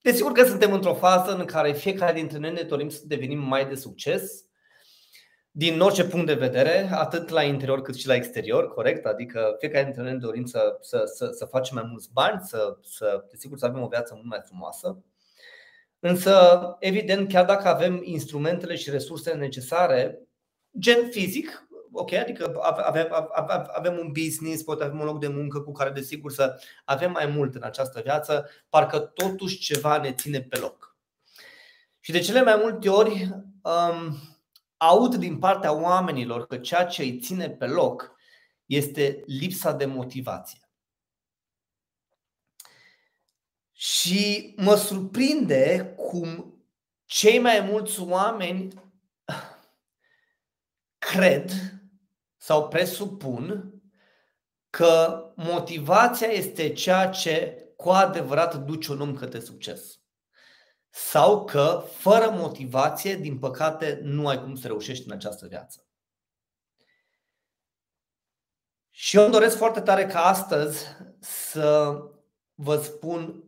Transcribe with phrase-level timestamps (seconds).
[0.00, 3.66] Desigur că suntem într-o fază în care fiecare dintre noi ne dorim să devenim mai
[3.66, 4.44] de succes
[5.50, 9.06] din orice punct de vedere, atât la interior cât și la exterior, corect?
[9.06, 12.78] Adică fiecare dintre noi ne dorim să, să, să, să facem mai mulți bani, să,
[12.82, 15.04] să, desigur, să avem o viață mult mai frumoasă.
[15.98, 20.20] Însă, evident, chiar dacă avem instrumentele și resursele necesare,
[20.78, 25.60] gen fizic, ok, adică avem, avem, avem un business, poate avem un loc de muncă
[25.60, 30.40] cu care, desigur, să avem mai mult în această viață, parcă totuși ceva ne ține
[30.40, 30.96] pe loc.
[32.00, 33.28] Și de cele mai multe ori
[33.62, 34.16] um,
[34.76, 38.14] aud din partea oamenilor că ceea ce îi ține pe loc
[38.66, 40.70] este lipsa de motivație.
[43.72, 46.54] Și mă surprinde cum
[47.04, 48.72] cei mai mulți oameni
[50.98, 51.79] cred
[52.42, 53.74] sau presupun
[54.70, 60.00] că motivația este ceea ce cu adevărat duce un om către succes.
[60.90, 65.86] Sau că fără motivație, din păcate, nu ai cum să reușești în această viață.
[68.90, 70.86] Și eu îmi doresc foarte tare ca astăzi
[71.20, 71.98] să
[72.54, 73.44] vă spun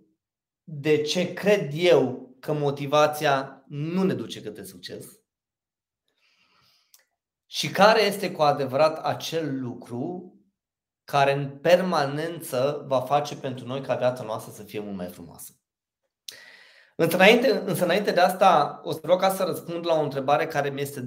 [0.64, 5.21] de ce cred eu că motivația nu ne duce către succes
[7.54, 10.34] și care este cu adevărat acel lucru
[11.04, 15.52] care în permanență va face pentru noi ca viața noastră să fie mult mai frumoasă.
[16.96, 20.46] Însă înainte, însă înainte de asta o să vreau ca să răspund la o întrebare
[20.46, 21.00] care mi este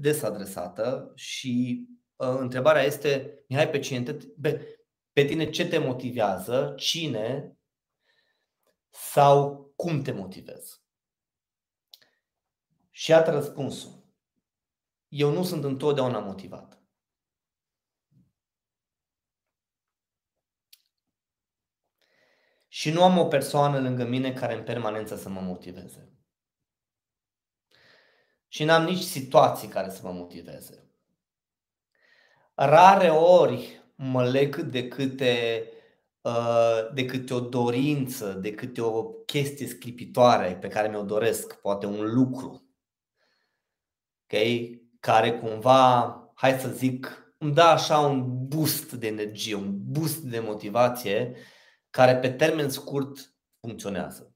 [0.00, 4.78] des adresată și uh, întrebarea este, Mihai, pe, cine te, pe,
[5.12, 7.56] pe tine ce te motivează, cine
[8.90, 10.82] sau cum te motivezi?
[12.90, 14.01] Și iată răspunsul
[15.12, 16.82] eu nu sunt întotdeauna motivat.
[22.68, 26.12] Și nu am o persoană lângă mine care în permanență să mă motiveze.
[28.48, 30.90] Și n-am nici situații care să mă motiveze.
[32.54, 35.66] Rare ori mă leg de câte,
[36.20, 41.86] uh, de câte o dorință, de câte o chestie scripitoare pe care mi-o doresc, poate
[41.86, 42.66] un lucru.
[44.24, 44.81] Okay?
[45.02, 50.40] Care cumva, hai să zic, îmi dă așa un boost de energie, un boost de
[50.40, 51.36] motivație
[51.90, 54.34] care pe termen scurt funcționează.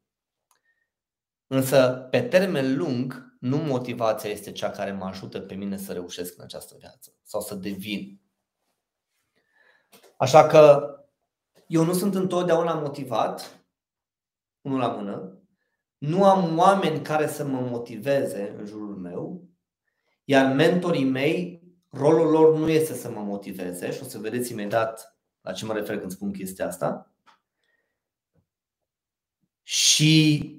[1.46, 6.38] Însă, pe termen lung, nu motivația este cea care mă ajută pe mine să reușesc
[6.38, 8.20] în această viață sau să devin.
[10.16, 10.90] Așa că
[11.66, 13.64] eu nu sunt întotdeauna motivat,
[14.60, 15.38] unul la mână,
[15.98, 19.25] nu am oameni care să mă motiveze în jurul meu
[20.28, 25.16] iar mentorii mei, rolul lor nu este să mă motiveze și o să vedeți imediat
[25.40, 27.10] la ce mă refer când spun chestia asta.
[29.62, 30.54] Și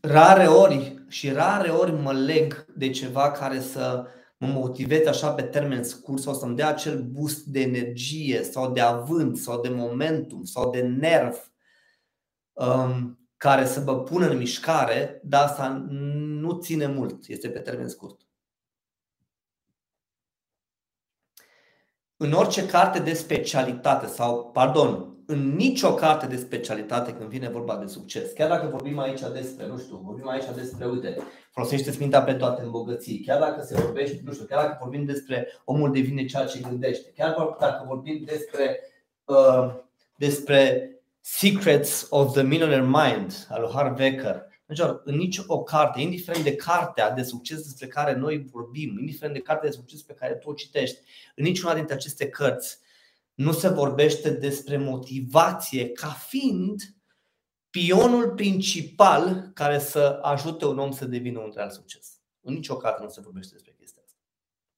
[0.00, 4.06] rare ori și rare ori mă leg de ceva care să
[4.36, 8.80] mă motiveze așa pe termen scurt sau să-mi dea acel boost de energie sau de
[8.80, 11.52] avânt sau de momentum sau de nerv
[12.52, 15.86] um, care să vă pună în mișcare, dar asta
[16.52, 18.20] nu ține mult, este pe termen scurt.
[22.16, 27.76] În orice carte de specialitate sau, pardon, în nicio carte de specialitate când vine vorba
[27.76, 31.16] de succes, chiar dacă vorbim aici despre, nu știu, vorbim aici despre, uite,
[31.50, 35.48] folosește mintea pe toate îmbogății, chiar dacă se vorbește, nu știu, chiar dacă vorbim despre
[35.64, 38.80] omul devine ceea ce gândește, chiar dacă vorbim despre,
[39.24, 39.74] uh,
[40.16, 40.90] despre
[41.20, 46.44] Secrets of the Millionaire Mind al lui Harv Eker, deci, în nici o carte, indiferent
[46.44, 50.34] de cartea de succes despre care noi vorbim, indiferent de cartea de succes pe care
[50.34, 50.98] tu o citești,
[51.34, 52.78] în niciuna dintre aceste cărți
[53.34, 56.82] nu se vorbește despre motivație ca fiind
[57.70, 62.20] pionul principal care să ajute un om să devină un real succes.
[62.40, 64.18] În nicio carte nu se vorbește despre chestia asta.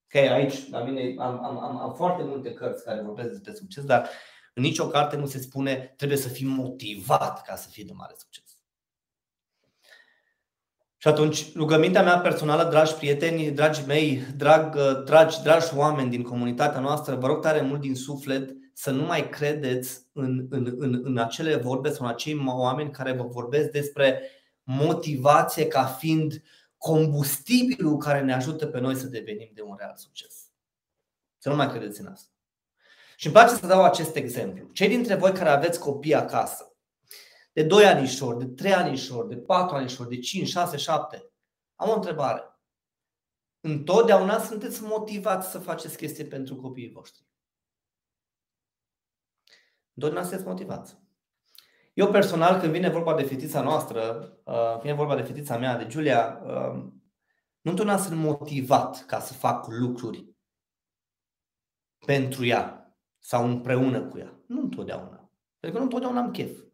[0.05, 3.85] Ok, aici la mine am, am, am, am foarte multe cărți care vorbesc despre succes,
[3.85, 4.09] dar
[4.55, 8.15] în nicio carte nu se spune trebuie să fii motivat ca să fii de mare
[8.17, 8.54] succes.
[11.05, 16.81] Și atunci, rugămintea mea personală, dragi prieteni, dragi mei, drag, dragi, dragi oameni din comunitatea
[16.81, 21.19] noastră, vă rog tare mult din suflet să nu mai credeți în, în, în, în
[21.19, 24.21] acele vorbe sau în acei oameni care vă vorbesc despre
[24.63, 26.43] motivație ca fiind
[26.77, 30.35] combustibilul care ne ajută pe noi să devenim de un real succes.
[31.39, 32.29] Să nu mai credeți în asta.
[33.17, 34.69] Și îmi place să dau acest exemplu.
[34.73, 36.74] Cei dintre voi care aveți copii acasă,
[37.55, 41.31] de 2 anișori, de 3 anișori, de 4 anișori, de 5, 6, 7.
[41.75, 42.43] Am o întrebare.
[43.61, 47.27] Întotdeauna sunteți motivați să faceți chestii pentru copiii voștri.
[49.95, 51.03] Întotdeauna sunteți motivați.
[51.93, 55.87] Eu personal, când vine vorba de fetița noastră, uh, vine vorba de fetița mea, de
[55.87, 56.93] Giulia, uh,
[57.61, 60.35] nu întotdeauna sunt motivat ca să fac lucruri
[62.07, 64.41] pentru ea sau împreună cu ea.
[64.47, 65.31] Nu întotdeauna.
[65.59, 66.65] Pentru că nu întotdeauna am chef.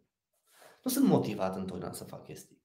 [0.83, 2.63] Nu sunt motivat întotdeauna să fac chestii.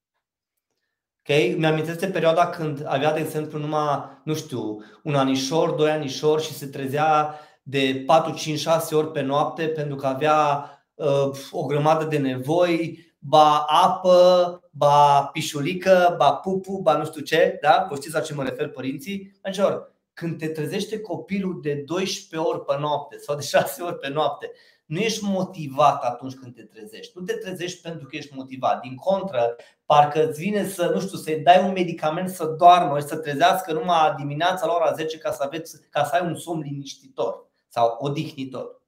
[1.20, 1.58] Ok?
[1.58, 6.54] Mi-amintesc de perioada când avea, de exemplu, numai, nu știu, un anișor, doi anișori și
[6.54, 12.06] se trezea de 4, 5, 6 ori pe noapte pentru că avea uh, o grămadă
[12.06, 17.86] de nevoi, ba apă, ba pișulică, ba pupu, ba nu știu ce, da?
[17.90, 19.40] Vă știți la ce mă refer părinții?
[19.42, 24.10] Angel, când te trezește copilul de 12 ori pe noapte sau de 6 ori pe
[24.10, 24.52] noapte,
[24.86, 27.12] nu ești motivat atunci când te trezești.
[27.16, 28.82] Nu te trezești pentru că ești motivat.
[28.82, 29.56] Din contră,
[29.86, 33.74] parcă îți vine să, nu știu, să-i dai un medicament să doarmă și să trezească
[33.74, 37.98] numai dimineața la ora 10 ca să, aveți, ca să ai un somn liniștitor sau
[38.00, 38.82] odihnitor.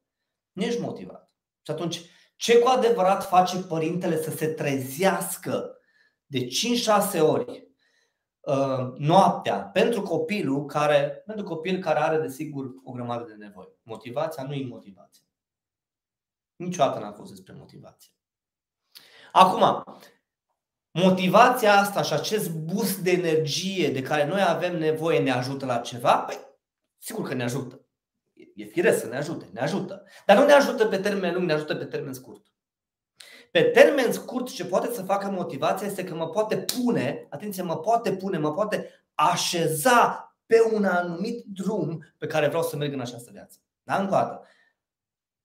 [0.51, 1.35] Nu ești motivat.
[1.61, 2.01] Și atunci,
[2.35, 5.77] ce cu adevărat face părintele să se trezească
[6.25, 6.47] de
[7.17, 7.67] 5-6 ori
[8.39, 13.75] uh, noaptea pentru copilul care, pentru copil care are desigur o grămadă de nevoi.
[13.83, 15.26] Motivația nu e motivație.
[16.57, 18.11] Niciodată n-a fost despre motivație.
[19.31, 19.83] Acum,
[20.91, 25.77] motivația asta și acest boost de energie de care noi avem nevoie ne ajută la
[25.77, 26.17] ceva?
[26.17, 26.39] Păi,
[26.97, 27.81] sigur că ne ajută.
[28.55, 30.03] E firesc să ne ajute, ne ajută.
[30.25, 32.45] Dar nu ne ajută pe termen lung, ne ajută pe termen scurt.
[33.51, 37.77] Pe termen scurt, ce poate să facă motivația este că mă poate pune, atenție, mă
[37.77, 42.99] poate pune, mă poate așeza pe un anumit drum pe care vreau să merg în
[42.99, 43.57] această viață.
[43.83, 43.95] Da?
[43.95, 44.47] Încă o dată.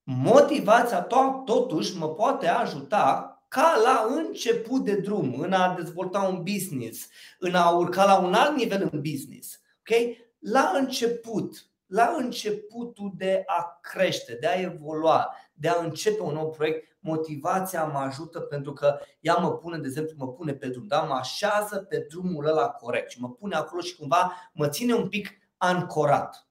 [0.05, 1.01] Motivația
[1.45, 7.09] totuși mă poate ajuta ca la început de drum, în a dezvolta un business,
[7.39, 9.61] în a urca la un alt nivel în business.
[9.81, 10.33] Okay?
[10.39, 16.51] La început, la începutul de a crește, de a evolua, de a începe un nou
[16.51, 20.87] proiect, motivația mă ajută pentru că ea mă pune, de exemplu, mă pune pe drum,
[20.87, 21.01] da?
[21.01, 25.09] mă așează pe drumul ăla corect și mă pune acolo și cumva mă ține un
[25.09, 26.47] pic ancorat.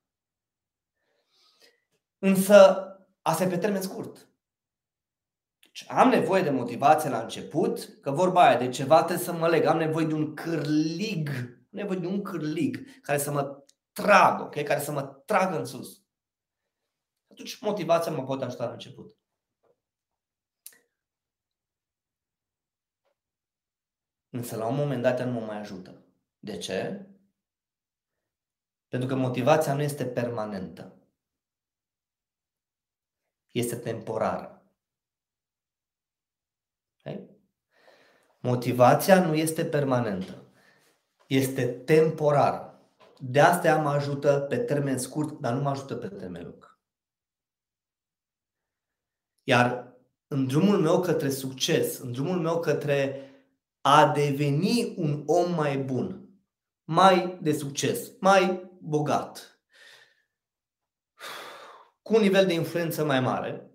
[2.19, 2.85] Însă,
[3.21, 4.29] asta e pe termen scurt.
[5.59, 9.47] Deci am nevoie de motivație la început, că vorba aia de ceva trebuie să mă
[9.47, 14.43] leg, am nevoie de un cârlig, am nevoie de un cârlig care să mă tragă,
[14.43, 14.63] okay?
[14.63, 16.03] care să mă tragă în sus.
[17.27, 19.15] Atunci motivația mă poate ajuta la început.
[24.29, 26.05] Însă la un moment dat nu mă mai ajută.
[26.39, 27.05] De ce?
[28.87, 31.00] Pentru că motivația nu este permanentă.
[33.51, 34.65] Este temporară.
[36.99, 37.29] Okay?
[38.39, 40.43] Motivația nu este permanentă.
[41.27, 42.81] Este temporară.
[43.19, 46.79] De asta mă ajută pe termen scurt, dar nu mă ajută pe termen lung.
[49.43, 49.95] Iar
[50.27, 53.25] în drumul meu către succes, în drumul meu către
[53.81, 56.29] a deveni un om mai bun,
[56.83, 59.50] mai de succes, mai bogat,
[62.01, 63.71] cu un nivel de influență mai mare,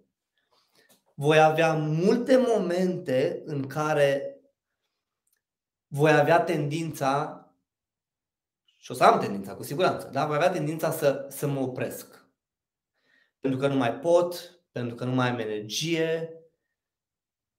[1.15, 4.41] voi avea multe momente în care
[5.87, 7.41] voi avea tendința
[8.77, 10.27] și o să am tendința, cu siguranță, da?
[10.27, 12.27] voi avea tendința să, să mă opresc.
[13.41, 16.31] Pentru că nu mai pot, pentru că nu mai am energie,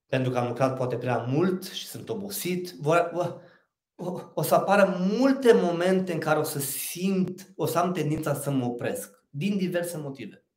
[0.06, 2.74] pentru că am lucrat poate prea mult și sunt obosit.
[4.34, 8.50] O să apară multe momente în care o să simt, o să am tendința să
[8.50, 10.47] mă opresc, din diverse motive.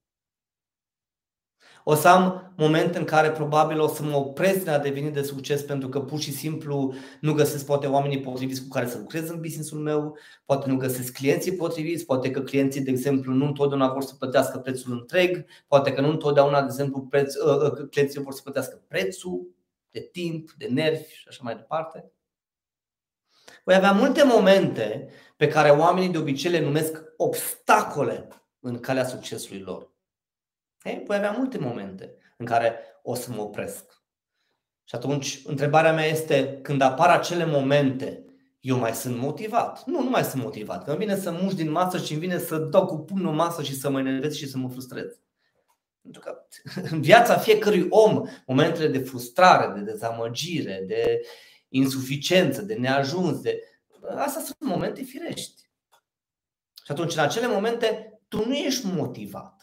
[1.83, 5.21] O să am momente în care probabil o să mă opresc din a deveni de
[5.21, 9.29] succes pentru că pur și simplu nu găsesc poate oamenii potriviți cu care să lucrez
[9.29, 13.93] în businessul meu, poate nu găsesc clienții potriviți, poate că clienții, de exemplu, nu întotdeauna
[13.93, 18.21] vor să plătească prețul întreg, poate că nu întotdeauna, de exemplu, preț, uh, uh, clienții
[18.21, 19.47] vor să plătească prețul
[19.91, 22.11] de timp, de nervi și așa mai departe.
[23.63, 28.27] Voi avea multe momente pe care oamenii de obicei le numesc obstacole
[28.59, 29.90] în calea succesului lor.
[30.83, 34.01] Ei, voi avea multe momente în care o să mă opresc.
[34.83, 38.25] Și atunci, întrebarea mea este, când apar acele momente,
[38.59, 39.85] eu mai sunt motivat?
[39.85, 40.83] Nu, nu mai sunt motivat.
[40.83, 43.75] Când vine să muș din masă și îmi vine să dau cu pumnul masă și
[43.75, 45.19] să mă enervez și să mă frustrez.
[46.01, 46.47] Pentru că
[46.91, 51.21] în viața fiecărui om, momentele de frustrare, de dezamăgire, de
[51.69, 53.63] insuficiență, de neajuns, de...
[54.15, 55.69] astea sunt momente firești.
[56.85, 59.60] Și atunci, în acele momente, tu nu ești motivat.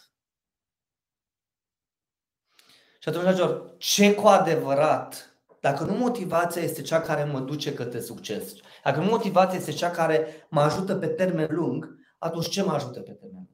[3.09, 8.00] Și atunci, dragilor, ce cu adevărat, dacă nu motivația este cea care mă duce către
[8.00, 12.73] succes, dacă nu motivația este cea care mă ajută pe termen lung, atunci ce mă
[12.73, 13.49] ajută pe termen lung?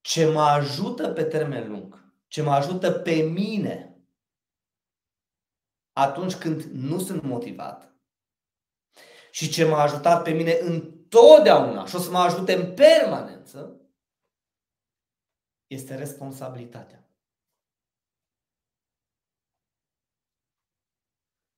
[0.00, 4.00] Ce mă ajută pe termen lung, ce mă ajută pe mine
[5.92, 7.94] atunci când nu sunt motivat
[9.30, 13.80] și ce m-a ajutat pe mine întotdeauna și o să mă ajute în permanență,
[15.66, 17.05] este responsabilitatea.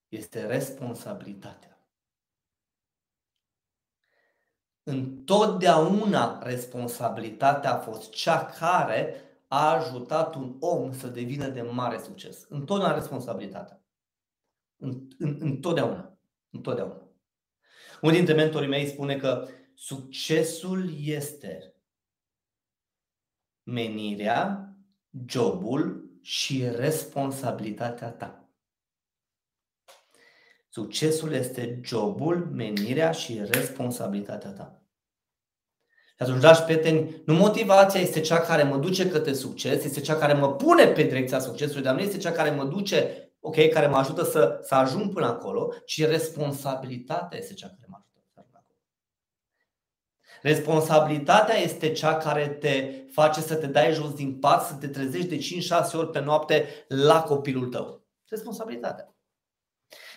[0.09, 1.73] Este responsabilitatea.
[4.83, 12.47] Întotdeauna responsabilitatea a fost cea care a ajutat un om să devină de mare succes.
[12.49, 13.83] Întotdeauna responsabilitatea.
[15.29, 16.19] Întotdeauna.
[16.51, 17.03] Întotdeauna.
[18.01, 21.75] Unul dintre mentorii mei spune că succesul este
[23.63, 24.73] menirea,
[25.27, 28.38] jobul și responsabilitatea ta.
[30.69, 34.83] Succesul este jobul, menirea și responsabilitatea ta.
[36.19, 40.17] Și atunci, dragi prieteni, nu motivația este cea care mă duce către succes, este cea
[40.17, 43.87] care mă pune pe direcția succesului, dar nu este cea care mă duce, ok, care
[43.87, 48.41] mă ajută să, să ajung până acolo, ci responsabilitatea este cea care mă ajută să
[48.41, 48.79] ajung acolo.
[50.43, 55.29] Responsabilitatea este cea care te face să te dai jos din pat, să te trezești
[55.29, 55.39] de
[55.87, 58.07] 5-6 ori pe noapte la copilul tău.
[58.29, 59.18] Responsabilitatea.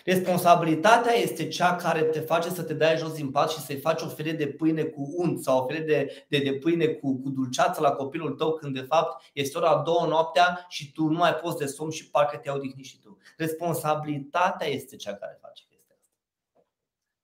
[0.04, 4.02] Responsabilitatea este cea care te face să te dai jos din pat și să-i faci
[4.02, 7.30] o felie de pâine cu unt sau o felie de, de, de pâine cu, cu
[7.30, 11.18] dulceață la copilul tău când de fapt este ora a doua noaptea și tu nu
[11.18, 13.18] mai poți de somn și parcă te-ai odihnit și tu.
[13.36, 16.16] Responsabilitatea este cea care face chestia asta.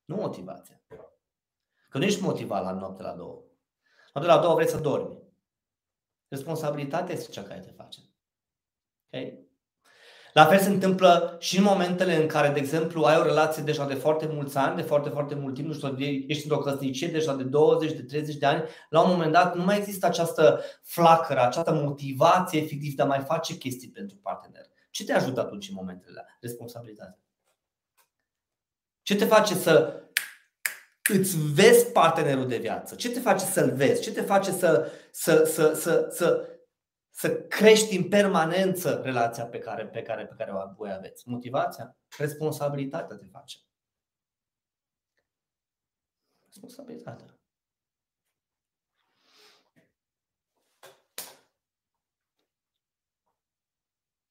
[0.05, 0.81] Nu motivația.
[1.89, 3.41] Că nu ești motivat la noapte la două.
[4.13, 5.17] Noapte la două vrei să dormi.
[6.27, 7.99] Responsabilitatea este cea care te face.
[9.07, 9.48] Okay?
[10.33, 13.87] La fel se întâmplă și în momentele în care, de exemplu, ai o relație deja
[13.87, 15.95] de foarte mulți ani, de foarte, foarte mult timp, nu știu,
[16.27, 19.63] ești într-o căsnicie deja de 20, de 30 de ani, la un moment dat nu
[19.63, 24.65] mai există această flacără, această motivație efectiv de a mai face chestii pentru partener.
[24.89, 26.37] Ce te ajută atunci în momentele alea?
[26.41, 27.17] Responsabilitatea.
[29.01, 30.03] Ce te face să
[31.13, 32.95] îți vezi partenerul de viață?
[32.95, 34.01] Ce te face să-l vezi?
[34.01, 36.47] Ce te face să, să, să, să, să,
[37.19, 41.29] să crești în permanență relația pe care, pe care, pe care o voi aveți.
[41.29, 43.57] Motivația, responsabilitatea te face.
[46.45, 47.39] Responsabilitatea.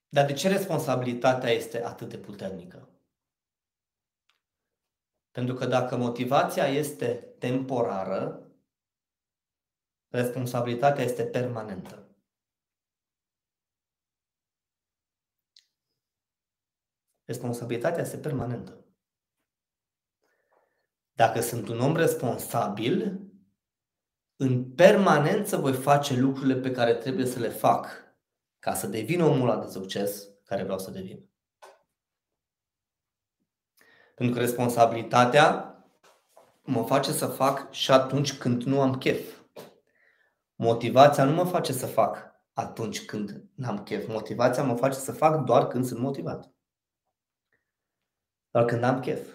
[0.09, 2.89] Dar de ce responsabilitatea este atât de puternică?
[5.31, 8.53] Pentru că dacă motivația este temporară,
[10.09, 12.08] responsabilitatea este permanentă.
[17.29, 18.85] Responsabilitatea este permanentă.
[21.13, 23.21] Dacă sunt un om responsabil,
[24.37, 27.89] în permanență voi face lucrurile pe care trebuie să le fac
[28.59, 31.29] ca să devin omul ăla de succes care vreau să devin.
[34.15, 35.77] Pentru că responsabilitatea
[36.63, 39.41] mă face să fac și atunci când nu am chef.
[40.55, 44.07] Motivația nu mă face să fac atunci când n-am chef.
[44.07, 46.53] Motivația mă face să fac doar când sunt motivat
[48.59, 49.29] doar când am chef.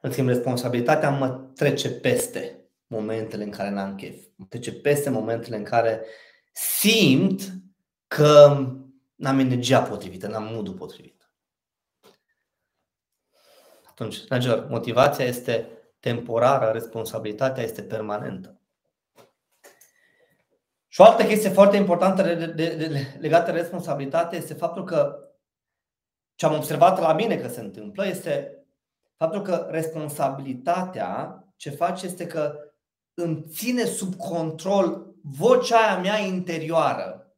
[0.00, 4.16] În schimb, responsabilitatea mă trece peste momentele în care n-am chef.
[4.36, 6.04] Mă trece peste momentele în care
[6.52, 7.52] simt
[8.06, 8.66] că
[9.14, 11.30] n-am energia potrivită, n-am modul potrivit.
[13.88, 15.68] Atunci, dragilor, motivația este
[16.00, 18.60] temporară, responsabilitatea este permanentă.
[20.88, 22.22] Și o altă chestie foarte importantă
[23.18, 25.29] legată de responsabilitate este faptul că
[26.40, 28.64] ce am observat la mine că se întâmplă este
[29.16, 32.58] faptul că responsabilitatea ce face este că
[33.14, 37.34] îmi ține sub control vocea aia mea interioară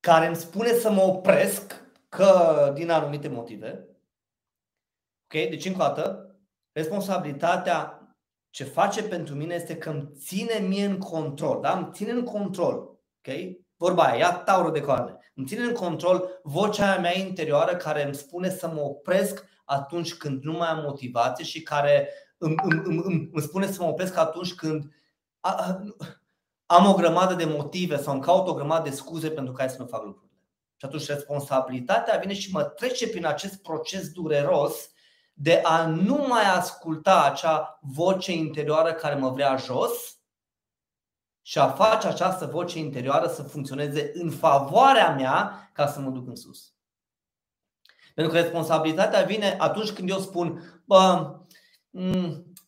[0.00, 3.88] care îmi spune să mă opresc că din anumite motive.
[5.24, 5.48] Ok?
[5.48, 6.36] Deci încă o dată,
[6.72, 8.06] responsabilitatea
[8.50, 11.60] ce face pentru mine este că îmi ține mie în control.
[11.60, 11.76] Da?
[11.76, 12.76] Îmi ține în control.
[12.76, 13.34] Ok?
[13.76, 15.16] Vorba aia, ia taurul de coarne.
[15.34, 20.42] Îmi ține în control vocea mea interioară care îmi spune să mă opresc atunci când
[20.42, 22.08] nu mai am motivație și care
[22.38, 24.84] îmi, îmi, îmi, îmi, îmi spune să mă opresc atunci când
[26.66, 29.76] am o grămadă de motive sau îmi caut o grămadă de scuze pentru care să
[29.78, 30.30] nu fac lucrurile.
[30.76, 34.90] Și atunci responsabilitatea vine și mă trece prin acest proces dureros
[35.32, 40.16] de a nu mai asculta acea voce interioară care mă vrea jos,
[41.42, 46.28] și a face această voce interioară să funcționeze în favoarea mea ca să mă duc
[46.28, 46.72] în sus.
[48.14, 51.34] Pentru că responsabilitatea vine atunci când eu spun, bă,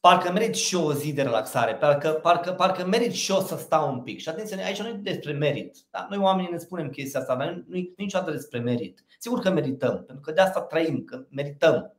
[0.01, 3.57] parcă merit și eu o zi de relaxare, parcă, parcă, parcă merit și eu să
[3.57, 4.21] stau un pic.
[4.21, 5.79] Și atenție, aici nu e despre merit.
[5.91, 6.07] Da?
[6.11, 9.05] Noi oamenii ne spunem chestia asta, dar nu e niciodată despre merit.
[9.19, 11.97] Sigur că merităm, pentru că de asta trăim, că merităm.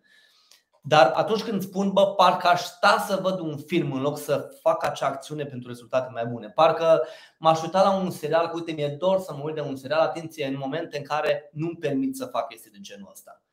[0.88, 4.50] Dar atunci când spun, bă, parcă aș sta să văd un film în loc să
[4.62, 6.50] fac acea acțiune pentru rezultate mai bune.
[6.50, 7.08] Parcă
[7.39, 10.00] m-aș uita la un serial, că uite, mi-e dor să mă uit de un serial,
[10.00, 13.44] atenție, în momente în care nu-mi permit să fac chestii de genul ăsta.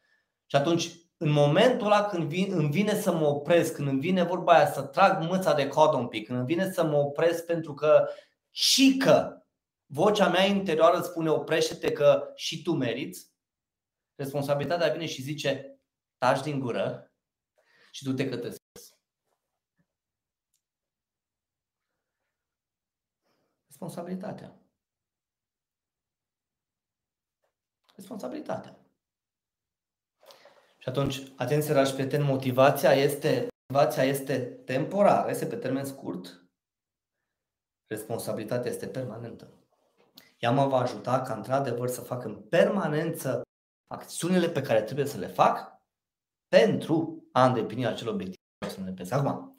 [0.46, 4.22] Și atunci în momentul ăla când vin, îmi vine să mă opresc, când îmi vine
[4.22, 7.46] vorba aia să trag mâța de cod un pic, când îmi vine să mă opresc
[7.46, 8.08] pentru că
[8.50, 9.42] și că
[9.86, 13.30] vocea mea interioară spune oprește-te că și tu meriți,
[14.14, 15.78] responsabilitatea vine și zice
[16.18, 17.11] taci din gură
[17.94, 18.94] și du-te către sus.
[23.66, 24.60] Responsabilitatea.
[27.94, 28.76] Responsabilitatea.
[30.78, 36.46] Și atunci, atenție, dragi prieteni, motivația este, motivația este temporară, este pe termen scurt,
[37.86, 39.52] responsabilitatea este permanentă.
[40.38, 43.42] Ea mă va ajuta ca într-adevăr să fac în permanență
[43.86, 45.71] acțiunile pe care trebuie să le fac
[46.58, 49.56] pentru a îndeplini acel obiectiv să ne Acum,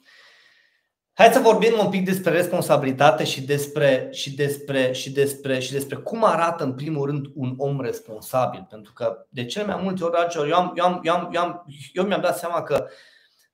[1.12, 5.96] Hai să vorbim un pic despre responsabilitate și despre, și, despre, și, despre, și despre
[5.96, 8.66] cum arată în primul rând un om responsabil.
[8.70, 11.64] Pentru că de cele mai multe ori, eu, am, eu, am, eu, am, eu, am,
[11.92, 12.86] eu mi-am dat seama că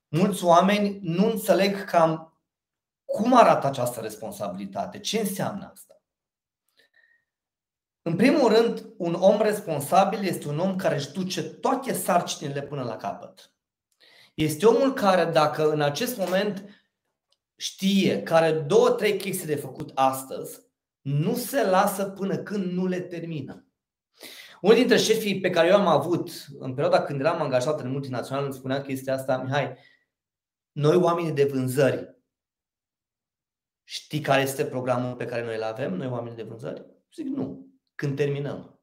[0.09, 2.41] mulți oameni nu înțeleg cam
[3.05, 6.00] cum arată această responsabilitate, ce înseamnă asta.
[8.03, 12.83] În primul rând, un om responsabil este un om care își duce toate sarcinile până
[12.83, 13.53] la capăt.
[14.35, 16.85] Este omul care, dacă în acest moment
[17.57, 20.61] știe că are două, trei chestii de făcut astăzi,
[21.01, 23.65] nu se lasă până când nu le termină.
[24.61, 28.45] Unul dintre șefii pe care eu am avut în perioada când eram angajat în multinațional
[28.45, 29.77] îmi spunea chestia asta, Mihai,
[30.73, 32.19] noi oamenii de vânzări,
[33.85, 36.85] știi care este programul pe care noi îl avem, noi oamenii de vânzări?
[37.15, 37.70] Zic, nu.
[38.01, 38.81] Când terminăm.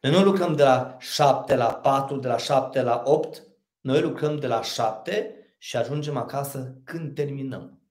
[0.00, 3.42] Noi nu lucrăm de la 7 la 4, de la 7 la 8,
[3.80, 7.82] noi lucrăm de la 7 și ajungem acasă când terminăm.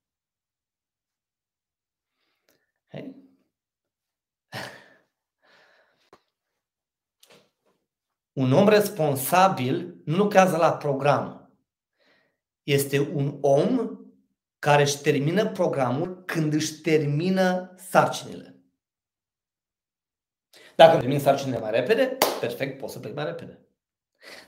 [2.87, 3.15] Hey?
[8.41, 11.57] Un om responsabil nu lucrează la program.
[12.63, 13.99] Este un om
[14.59, 18.54] care își termină programul când își termină sarcinile.
[20.75, 23.59] Dacă termin sarcinile mai repede, perfect, pot să plec mai repede.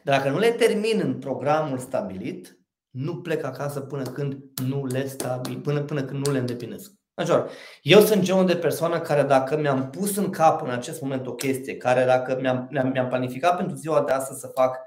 [0.03, 2.59] Dar dacă nu le termin în programul stabilit,
[2.89, 6.91] nu plec acasă până când nu le stabil, până, până când nu le îndeplinesc.
[7.15, 7.49] Major.
[7.81, 11.33] Eu sunt genul de persoană care dacă mi-am pus în cap în acest moment o
[11.33, 14.77] chestie, care dacă mi-am, mi-am planificat pentru ziua de astăzi să fac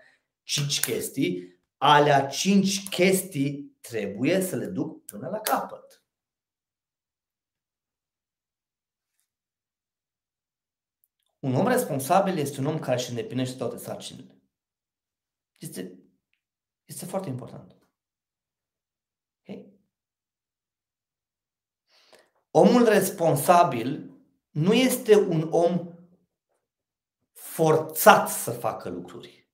[0.42, 5.89] 5 chestii, alea 5 chestii trebuie să le duc până la capăt.
[11.40, 14.42] Un om responsabil este un om care își îndeplinește toate sarcinile.
[15.58, 15.98] Este,
[16.84, 17.74] este foarte important.
[22.50, 24.10] Omul responsabil
[24.50, 25.94] nu este un om
[27.32, 29.48] forțat să facă lucruri.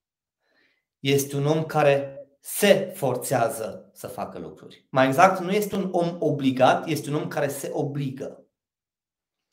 [0.99, 4.87] Este un om care se forțează să facă lucruri.
[4.89, 8.46] Mai exact, nu este un om obligat, este un om care se obligă.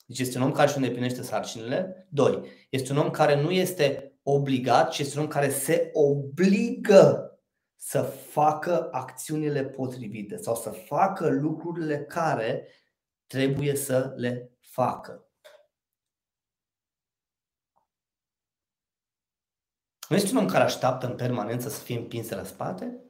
[0.05, 2.07] Deci este un om care își îndeplinește sarcinile.
[2.09, 7.29] Doi, este un om care nu este obligat, ci este un om care se obligă
[7.75, 12.67] să facă acțiunile potrivite sau să facă lucrurile care
[13.27, 15.29] trebuie să le facă.
[20.09, 23.03] Nu este un om care așteaptă în permanență să fie împins la spate?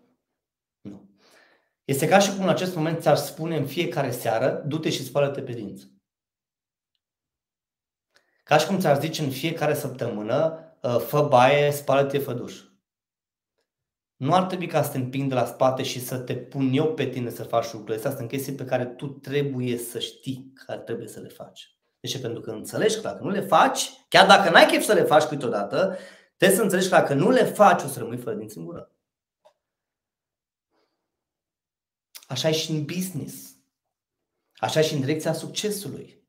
[0.81, 1.09] Nu.
[1.83, 5.41] Este ca și cum în acest moment ți-ar spune în fiecare seară, du-te și spală-te
[5.41, 5.94] pe dinți.
[8.45, 12.61] Ca și cum ți-ar zice în fiecare săptămână, ă, fă baie, spală-te, fă duș.
[14.15, 16.93] Nu ar trebui ca să te împing de la spate și să te pun eu
[16.93, 18.15] pe tine să faci lucrurile astea.
[18.15, 21.77] Sunt chestii pe care tu trebuie să știi că trebuie să le faci.
[21.99, 25.03] Deci pentru că înțelegi că dacă nu le faci, chiar dacă n-ai chef să le
[25.03, 25.97] faci câteodată,
[26.37, 28.91] trebuie să înțelegi că dacă nu le faci, o să rămâi fără din singură.
[32.27, 33.55] Așa e și în business.
[34.55, 36.24] Așa e și în direcția succesului.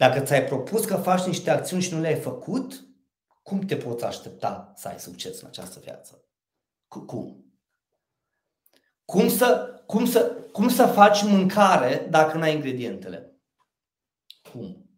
[0.00, 2.88] Dacă ți-ai propus că faci niște acțiuni și nu le-ai făcut,
[3.42, 6.24] cum te poți aștepta să ai succes în această viață?
[6.88, 7.54] Cum?
[9.04, 13.40] Cum să, cum să, cum să faci mâncare dacă nu ai ingredientele?
[14.52, 14.90] Cum?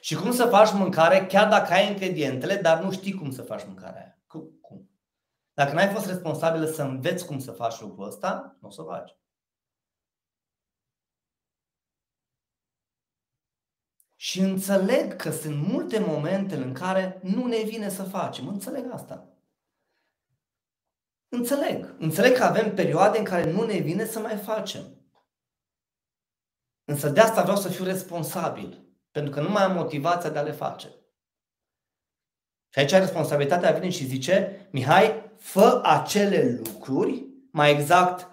[0.00, 3.64] Și cum să faci mâncare chiar dacă ai ingredientele, dar nu știi cum să faci
[3.66, 4.18] mâncarea aia?
[4.26, 4.90] Cum?
[5.54, 8.84] Dacă n-ai fost responsabilă să înveți cum să faci lucrul ăsta, nu o să o
[8.84, 9.19] faci.
[14.20, 18.48] Și înțeleg că sunt multe momente în care nu ne vine să facem.
[18.48, 19.28] Înțeleg asta.
[21.28, 21.94] Înțeleg.
[21.98, 24.82] Înțeleg că avem perioade în care nu ne vine să mai facem.
[26.84, 28.84] Însă de asta vreau să fiu responsabil.
[29.10, 30.88] Pentru că nu mai am motivația de a le face.
[32.68, 38.28] Și aici responsabilitatea vine și zice, Mihai, fă acele lucruri, mai exact,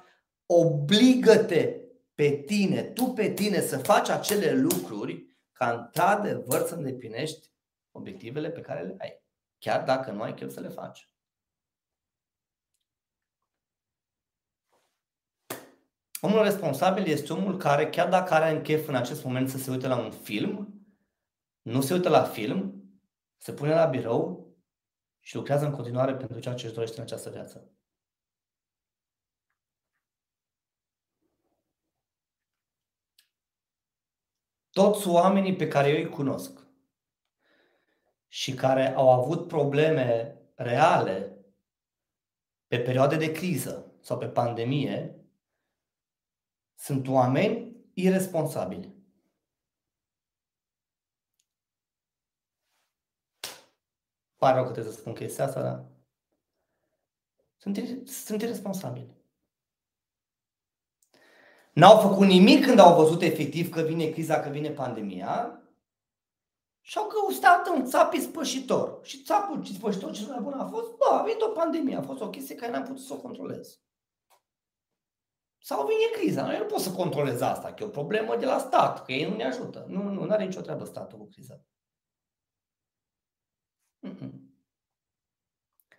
[0.45, 1.75] obligă-te
[2.15, 5.25] pe tine, tu pe tine să faci acele lucruri
[5.57, 7.51] ca într-adevăr să îndeplinești
[7.91, 9.21] obiectivele pe care le ai.
[9.57, 11.09] Chiar dacă nu ai chef să le faci.
[16.21, 19.71] Omul responsabil este omul care, chiar dacă are în chef în acest moment să se
[19.71, 20.85] uite la un film,
[21.61, 22.83] nu se uită la film,
[23.37, 24.55] se pune la birou
[25.19, 27.76] și lucrează în continuare pentru ceea ce își dorește în această viață.
[34.77, 36.67] Toți oamenii pe care eu îi cunosc
[38.27, 41.45] și care au avut probleme reale
[42.67, 45.25] pe perioade de criză sau pe pandemie,
[46.75, 48.95] sunt oameni irresponsabili.
[54.35, 55.85] Pare rău că trebuie să spun chestia asta, dar
[57.55, 59.16] sunt, sunt irresponsabili.
[61.77, 65.61] N-au făcut nimic când au văzut efectiv că vine criza, că vine pandemia
[66.81, 68.99] și au căutat un țapii spășitor.
[69.03, 72.21] Și țapul spășitor cel mai bun a fost, bă, a venit o pandemie, a fost
[72.21, 73.81] o chestie care n-am putut să o controlez.
[75.59, 76.45] Sau vine criza.
[76.45, 79.29] Noi nu pot să controlez asta, că e o problemă de la stat, că ei
[79.29, 79.85] nu ne ajută.
[79.87, 81.61] Nu, nu, nu are nicio treabă statul cu criza.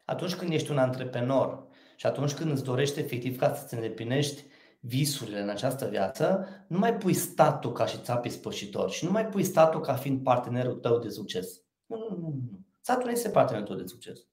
[0.04, 4.44] Atunci când ești un antreprenor și atunci când îți dorești efectiv ca să-ți îndeplinești
[4.80, 9.26] visurile în această viață, nu mai pui statul ca și țapii spășitori și nu mai
[9.26, 11.62] pui statul ca fiind partenerul tău de succes.
[11.86, 12.28] Nu, nu, nu.
[12.50, 12.60] nu.
[12.80, 14.26] Statul nu este partenerul tău de succes.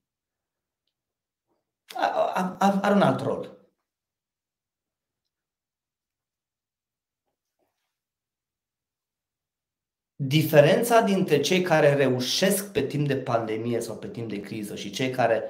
[2.82, 3.56] Are un alt rol.
[10.16, 14.92] Diferența dintre cei care reușesc pe timp de pandemie sau pe timp de criză și
[14.92, 15.44] cei care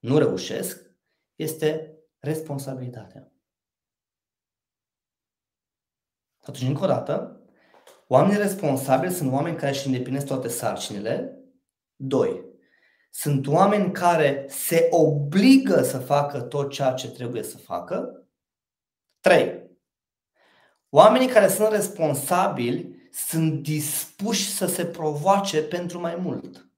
[0.00, 0.90] nu reușesc
[1.34, 3.35] este responsabilitatea.
[6.46, 7.40] Atunci, încă o dată,
[8.06, 11.38] oamenii responsabili sunt oameni care își îndeplinesc toate sarcinile.
[11.96, 12.44] Doi,
[13.10, 18.26] sunt oameni care se obligă să facă tot ceea ce trebuie să facă.
[19.20, 19.70] Trei,
[20.88, 26.68] oamenii care sunt responsabili sunt dispuși să se provoace pentru mai mult.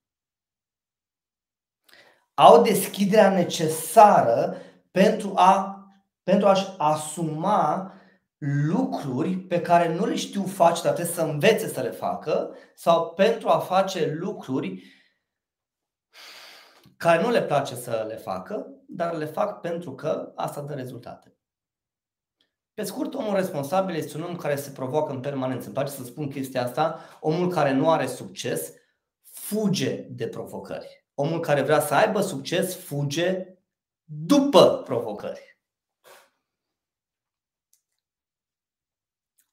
[2.34, 4.56] Au deschiderea necesară
[4.90, 5.82] pentru, a,
[6.22, 7.92] pentru a-și asuma
[8.38, 13.12] lucruri pe care nu le știu face, dar trebuie să învețe să le facă, sau
[13.12, 14.82] pentru a face lucruri
[16.96, 21.32] care nu le place să le facă, dar le fac pentru că asta dă rezultate.
[22.74, 25.64] Pe scurt, omul responsabil este un om care se provoacă în permanență.
[25.64, 27.00] Îmi place să spun chestia asta.
[27.20, 28.72] Omul care nu are succes
[29.22, 31.06] fuge de provocări.
[31.14, 33.46] Omul care vrea să aibă succes fuge
[34.04, 35.57] după provocări.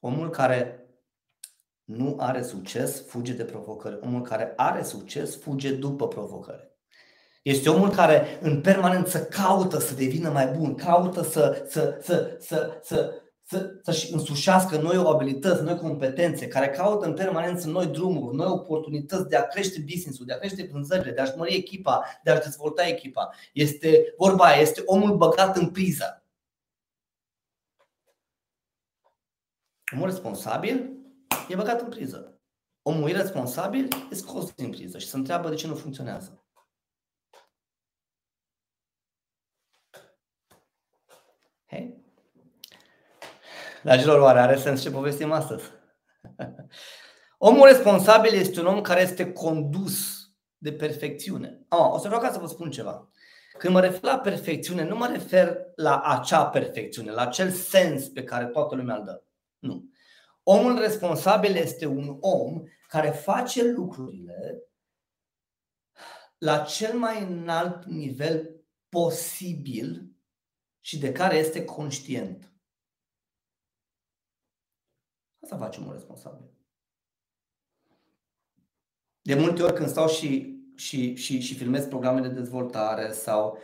[0.05, 0.89] Omul care
[1.83, 3.99] nu are succes fuge de provocări.
[4.01, 6.71] Omul care are succes fuge după provocări.
[7.41, 12.79] Este omul care în permanență caută să devină mai bun, caută să, să, să, să,
[12.83, 13.11] să,
[13.43, 19.29] să, să-și însușească noi abilități, noi competențe, care caută în permanență noi drumuri, noi oportunități
[19.29, 22.87] de a crește business-ul, de a crește vânzările, de a-și mări echipa, de a-și dezvolta
[22.87, 23.29] echipa.
[23.53, 26.24] Este vorba este omul băgat în priză.
[29.93, 30.91] Omul responsabil
[31.49, 32.39] e băgat în priză.
[32.81, 36.45] Omul irresponsabil e scos din priză și se întreabă de ce nu funcționează.
[41.65, 42.03] Hei?
[43.83, 45.63] Dragilor, oare are sens ce povestim astăzi?
[47.37, 50.25] Omul responsabil este un om care este condus
[50.57, 51.65] de perfecțiune.
[51.69, 53.09] Oh, o să vreau ca să vă spun ceva.
[53.57, 58.23] Când mă refer la perfecțiune, nu mă refer la acea perfecțiune, la acel sens pe
[58.23, 59.24] care toată lumea îl dă.
[59.65, 59.89] Nu.
[60.43, 64.63] Omul responsabil este un om care face lucrurile
[66.37, 70.15] la cel mai înalt nivel posibil
[70.79, 72.53] și de care este conștient.
[75.41, 76.53] Asta face un responsabil.
[79.21, 83.57] De multe ori când stau și, și, și, și filmez programe de dezvoltare sau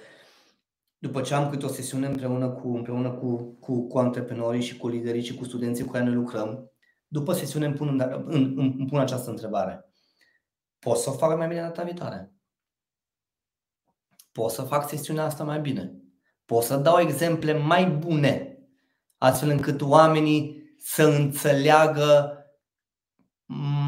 [1.01, 4.87] după ce am câte o sesiune împreună cu, împreună cu, cu, cu antreprenorii și cu
[4.87, 6.71] liderii și cu studenții cu care ne lucrăm,
[7.07, 9.85] după sesiune îmi pun, îmi, îmi pun această întrebare.
[10.79, 12.33] Pot să o fac mai bine data viitoare?
[14.31, 15.95] Pot să fac sesiunea asta mai bine?
[16.45, 18.59] Pot să dau exemple mai bune,
[19.17, 22.35] astfel încât oamenii să înțeleagă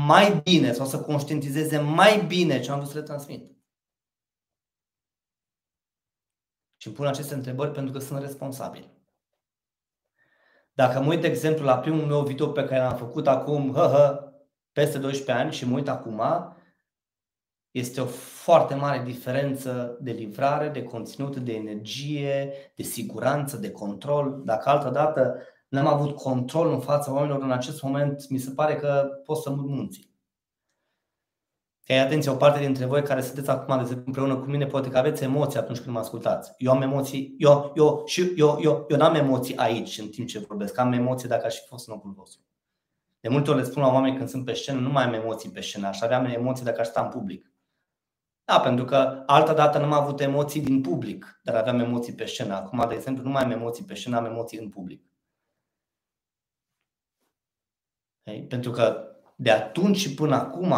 [0.08, 3.53] mai bine sau să conștientizeze mai bine ce am vrut să le transmit.
[6.84, 8.90] Și îmi pun aceste întrebări pentru că sunt responsabil.
[10.74, 13.88] Dacă mă uit, de exemplu, la primul meu video pe care l-am făcut acum, hă,
[13.88, 14.34] hă,
[14.72, 16.22] peste 12 ani și mă uit acum,
[17.72, 24.42] este o foarte mare diferență de livrare, de conținut, de energie, de siguranță, de control.
[24.46, 28.76] Dacă altă dată n-am avut control în fața oamenilor în acest moment, mi se pare
[28.76, 30.13] că pot să mut munții.
[31.86, 34.90] Că atenție, o parte dintre voi care sunteți acum de exemplu, împreună cu mine, poate
[34.90, 36.52] că aveți emoții atunci când mă ascultați.
[36.58, 40.40] Eu am emoții, eu, eu, și eu, eu, eu n-am emoții aici în timp ce
[40.40, 42.42] vorbesc, am emoții dacă aș fi fost în locul vostru.
[43.20, 45.50] De multe ori le spun la oameni când sunt pe scenă, nu mai am emoții
[45.50, 47.52] pe scenă, aș avea emoții dacă aș sta în public.
[48.46, 52.26] Da, pentru că altă dată nu am avut emoții din public, dar aveam emoții pe
[52.26, 52.56] scenă.
[52.56, 55.04] Acum, de exemplu, nu mai am emoții pe scenă, am emoții în public.
[58.24, 58.44] Ei?
[58.44, 60.74] Pentru că de atunci și până acum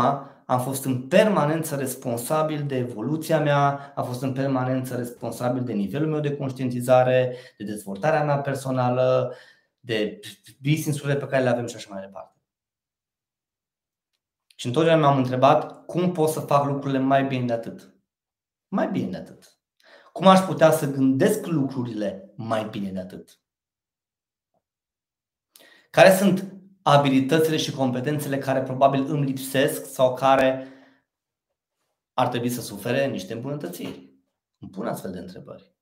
[0.45, 6.09] am fost în permanență responsabil de evoluția mea, am fost în permanență responsabil de nivelul
[6.09, 9.35] meu de conștientizare, de dezvoltarea mea personală,
[9.79, 10.19] de
[10.61, 12.39] business-urile pe care le avem și așa mai departe.
[14.55, 17.93] Și întotdeauna m-am întrebat cum pot să fac lucrurile mai bine de atât.
[18.67, 19.59] Mai bine de atât.
[20.11, 23.39] Cum aș putea să gândesc lucrurile mai bine de atât?
[25.89, 26.54] Care sunt
[26.87, 30.67] abilitățile și competențele care probabil îmi lipsesc sau care
[32.13, 34.13] ar trebui să sufere niște îmbunătățiri?
[34.59, 35.73] Îmi pun astfel de întrebări.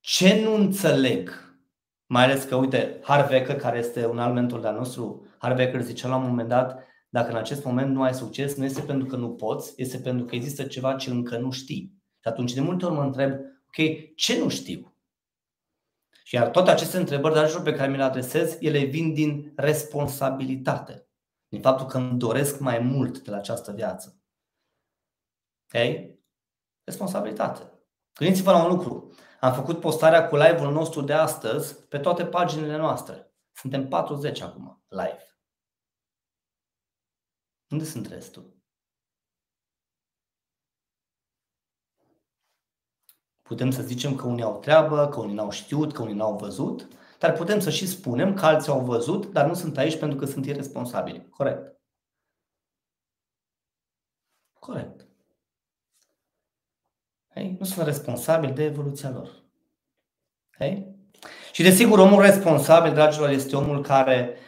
[0.00, 1.30] Ce nu înțeleg?
[2.06, 6.16] Mai ales că, uite, Harvecker, care este un alt mentor de-al nostru, Harvecker zicea la
[6.16, 9.30] un moment dat, dacă în acest moment nu ai succes, nu este pentru că nu
[9.30, 12.02] poți, este pentru că există ceva ce încă nu știi.
[12.20, 13.32] Și atunci de multe ori mă întreb,
[13.66, 14.93] ok, ce nu știu?
[16.26, 21.08] Și iar toate aceste întrebări, dar pe care mi le adresez, ele vin din responsabilitate.
[21.48, 24.22] Din faptul că îmi doresc mai mult de la această viață.
[25.64, 25.80] Ok?
[26.84, 27.72] Responsabilitate.
[28.14, 29.14] Gândiți-vă la un lucru.
[29.40, 33.34] Am făcut postarea cu live-ul nostru de astăzi pe toate paginile noastre.
[33.52, 35.38] Suntem 40 acum live.
[37.70, 38.63] Unde sunt restul?
[43.48, 46.88] Putem să zicem că unii au treabă, că unii n-au știut, că unii n-au văzut,
[47.18, 50.24] dar putem să și spunem că alții au văzut, dar nu sunt aici pentru că
[50.24, 51.28] sunt irresponsabili.
[51.28, 51.80] Corect.
[54.58, 55.06] Corect.
[57.28, 57.56] Hey?
[57.58, 59.42] Nu sunt responsabili de evoluția lor.
[60.58, 60.94] Hey?
[61.52, 64.38] Și desigur, omul responsabil, dragilor, este omul care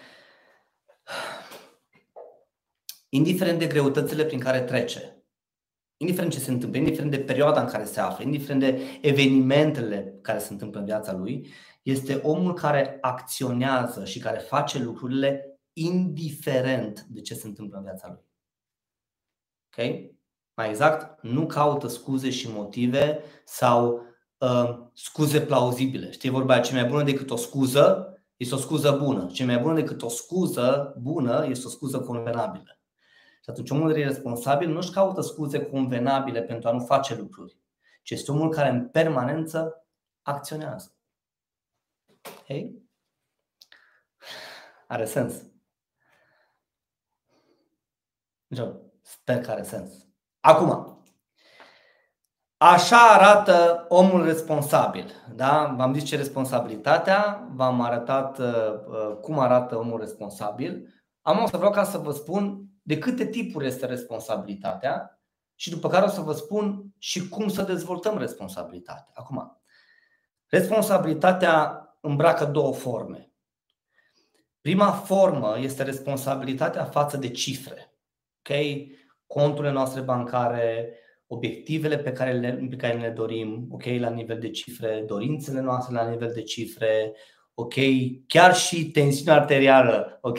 [3.09, 5.16] indiferent de greutățile prin care trece,
[5.97, 10.39] indiferent ce se întâmplă, indiferent de perioada în care se află, indiferent de evenimentele care
[10.39, 11.49] se întâmplă în viața lui,
[11.83, 18.09] este omul care acționează și care face lucrurile indiferent de ce se întâmplă în viața
[18.09, 18.25] lui.
[19.67, 20.11] Ok?
[20.55, 24.07] Mai exact, nu caută scuze și motive sau
[24.39, 26.11] uh, scuze plauzibile.
[26.11, 29.27] Știi vorba aia, ce mai bună decât o scuză este o scuză bună.
[29.27, 32.76] Ce mai bună decât o scuză bună este o scuză convenabilă.
[33.47, 37.59] Și atunci omul responsabil nu-și caută scuze convenabile pentru a nu face lucruri,
[38.03, 39.87] ci este omul care în permanență
[40.23, 40.97] acționează.
[42.47, 42.83] Hei?
[44.87, 45.43] Are sens.
[49.03, 50.07] Sper că are sens.
[50.41, 51.03] Acum,
[52.57, 55.11] așa arată omul responsabil.
[55.35, 55.75] Da?
[55.77, 60.95] V-am zis ce responsabilitatea, v-am arătat uh, cum arată omul responsabil.
[61.23, 65.21] Am o să vreau ca să vă spun de câte tipuri este responsabilitatea
[65.55, 69.11] și după care o să vă spun și cum să dezvoltăm responsabilitatea.
[69.15, 69.63] Acum,
[70.47, 73.33] responsabilitatea îmbracă două forme.
[74.61, 77.95] Prima formă este responsabilitatea față de cifre.
[78.39, 78.97] Okay?
[79.27, 80.93] Conturile noastre bancare,
[81.27, 85.95] obiectivele pe care, le, pe care le dorim, ok, la nivel de cifre, dorințele noastre
[85.95, 87.15] la nivel de cifre,
[87.55, 87.75] ok,
[88.27, 90.39] chiar și tensiunea arterială, ok.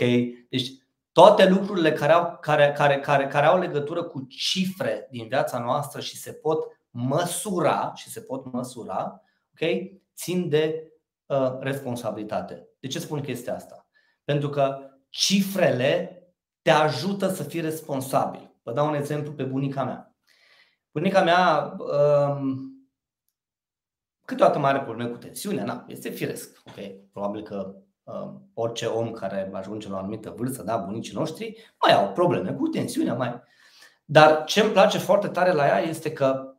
[0.50, 0.72] Deci
[1.18, 6.02] toate lucrurile care au, care, care, care, care au legătură cu cifre din viața noastră
[6.02, 10.92] și se pot măsura și se pot măsura, okay, țin de
[11.26, 12.68] uh, responsabilitate.
[12.80, 13.90] De ce spun chestia asta?
[14.24, 14.78] Pentru că
[15.10, 16.22] cifrele
[16.62, 18.60] te ajută să fii responsabil.
[18.64, 20.16] Vă dau un exemplu pe bunica mea.
[20.92, 22.78] Bunica mea um,
[24.26, 26.62] Câteodată mai are probleme cu tensiunea, na, este firesc.
[26.68, 27.10] Okay?
[27.12, 27.87] Probabil că uh,
[28.54, 32.68] orice om care ajunge la o anumită vârstă, da, bunicii noștri, mai au probleme cu
[32.68, 33.42] tensiunea, mai.
[34.06, 36.56] Dar ce îmi place foarte tare la ea este că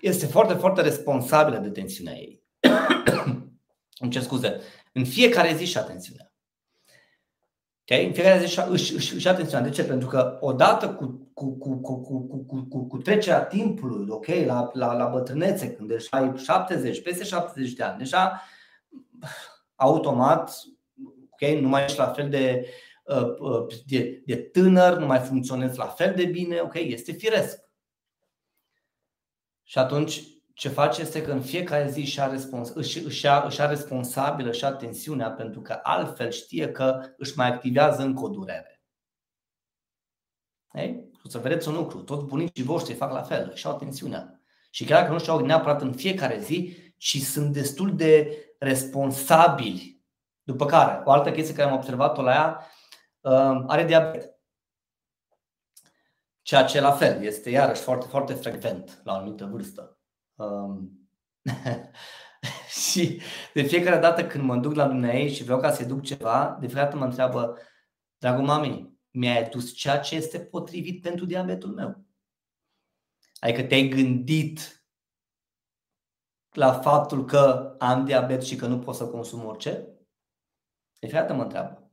[0.00, 2.42] este foarte, foarte responsabilă de tensiunea ei.
[4.02, 4.60] Îmi cer scuze.
[4.92, 6.32] În fiecare zi și atențiunea.
[7.80, 8.06] Okay?
[8.06, 9.68] În fiecare zi își, își, își atențiunea.
[9.68, 9.84] De ce?
[9.84, 14.26] Pentru că odată cu, cu, cu, cu, cu, cu, cu, cu, cu trecerea timpului, ok,
[14.26, 18.42] la, la, la bătrânețe, când deja ai 70, peste 70 de ani, deja
[19.80, 20.62] automat,
[21.30, 22.66] ok, nu mai ești la fel de,
[23.04, 27.58] uh, uh, de, de tânăr, nu mai funcționezi la fel de bine, ok, este firesc.
[29.62, 30.22] Și atunci
[30.54, 34.52] ce face este că în fiecare zi își, respons- își, își, ia, își ia responsabilă
[34.52, 38.82] și atențiunea pentru că altfel știe că își mai activează încă o durere.
[40.72, 41.10] Ei?
[41.24, 44.40] O să vedeți un lucru, toți bunicii voștri fac la fel, își au atențiunea.
[44.70, 50.04] Și chiar dacă nu și-au neapărat în fiecare zi, ci sunt destul de responsabili.
[50.42, 52.66] După care, o altă chestie care am observat-o la ea,
[53.20, 54.38] um, are diabet.
[56.42, 59.98] Ceea ce la fel este iarăși foarte, foarte frecvent la o anumită vârstă.
[60.34, 61.08] Um,
[62.90, 63.20] și
[63.54, 66.66] de fiecare dată când mă duc la dumneavoastră și vreau ca să-i duc ceva, de
[66.66, 67.58] fiecare dată mă întreabă,
[68.18, 72.04] dragul mami, mi-ai adus ceea ce este potrivit pentru diabetul meu?
[73.38, 74.79] Adică te-ai gândit
[76.52, 79.70] la faptul că am diabet și că nu pot să consum orice?
[80.98, 81.90] De fiecare dată mă întreabă.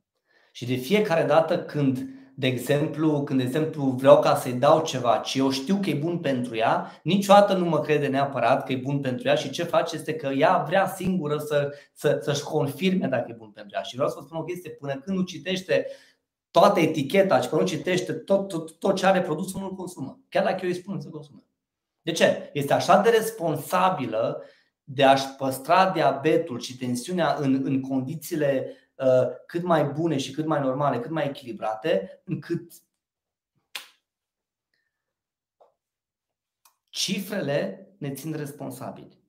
[0.52, 5.22] Și de fiecare dată când de exemplu, când de exemplu vreau ca să-i dau ceva
[5.22, 8.76] și eu știu că e bun pentru ea, niciodată nu mă crede neapărat că e
[8.76, 13.08] bun pentru ea și ce face este că ea vrea singură să, să, să-și confirme
[13.08, 13.82] dacă e bun pentru ea.
[13.82, 15.86] Și vreau să vă spun o chestie, până când nu citește
[16.52, 20.20] toată eticheta și până nu citește tot, tot, tot ce are produsul, nu-l consumă.
[20.30, 21.48] Chiar dacă eu îi spun să consume.
[22.08, 22.50] De ce?
[22.54, 24.44] Este așa de responsabilă
[24.84, 30.46] de a-și păstra diabetul și tensiunea în, în condițiile Uh, cât mai bune și cât
[30.46, 32.72] mai normale, cât mai echilibrate, încât
[36.90, 39.24] cifrele ne țin responsabili.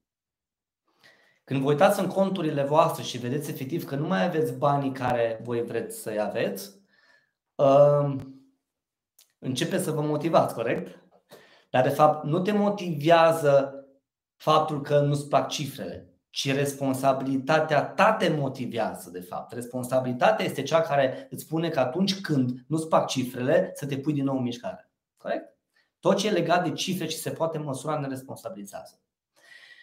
[1.44, 5.40] Când vă uitați în conturile voastre și vedeți efectiv că nu mai aveți banii care
[5.42, 6.70] voi vreți să-i aveți,
[7.54, 8.16] uh,
[9.38, 11.07] începe să vă motivați, corect?
[11.70, 13.84] Dar de fapt nu te motivează
[14.36, 19.52] faptul că nu-ți plac cifrele ci responsabilitatea ta te motivează, de fapt.
[19.52, 24.12] Responsabilitatea este cea care îți spune că atunci când nu-ți fac cifrele, să te pui
[24.12, 24.90] din nou în mișcare.
[25.16, 25.56] Corect?
[26.00, 29.00] Tot ce e legat de cifre și se poate măsura ne responsabilizează.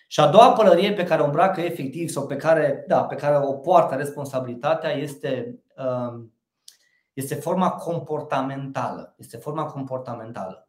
[0.08, 3.38] Și a doua pălărie pe care o îmbracă efectiv sau pe care, da, pe care
[3.38, 6.34] o poartă responsabilitatea este, um,
[7.14, 9.16] este forma comportamentală.
[9.18, 10.65] Este forma comportamentală.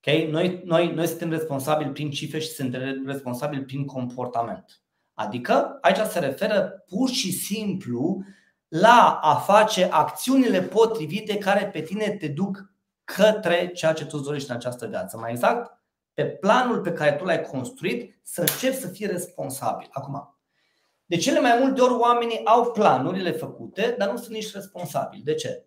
[0.00, 0.26] Okay?
[0.30, 4.82] Noi, noi, noi suntem responsabili prin cifre și suntem responsabili prin comportament.
[5.14, 8.24] Adică aici se referă pur și simplu
[8.68, 12.72] la a face acțiunile potrivite care pe tine te duc
[13.04, 15.16] către ceea ce tu îți dorești în această viață.
[15.16, 15.78] Mai exact,
[16.14, 19.88] pe planul pe care tu l-ai construit, să începi să fii responsabil.
[19.90, 20.38] Acum,
[21.06, 25.22] de cele mai multe ori oamenii au planurile făcute, dar nu sunt nici responsabili.
[25.22, 25.64] De ce?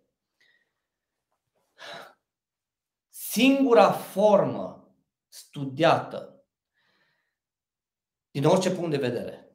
[3.34, 4.96] Singura formă
[5.28, 6.46] studiată
[8.32, 9.52] din orice punct de vedere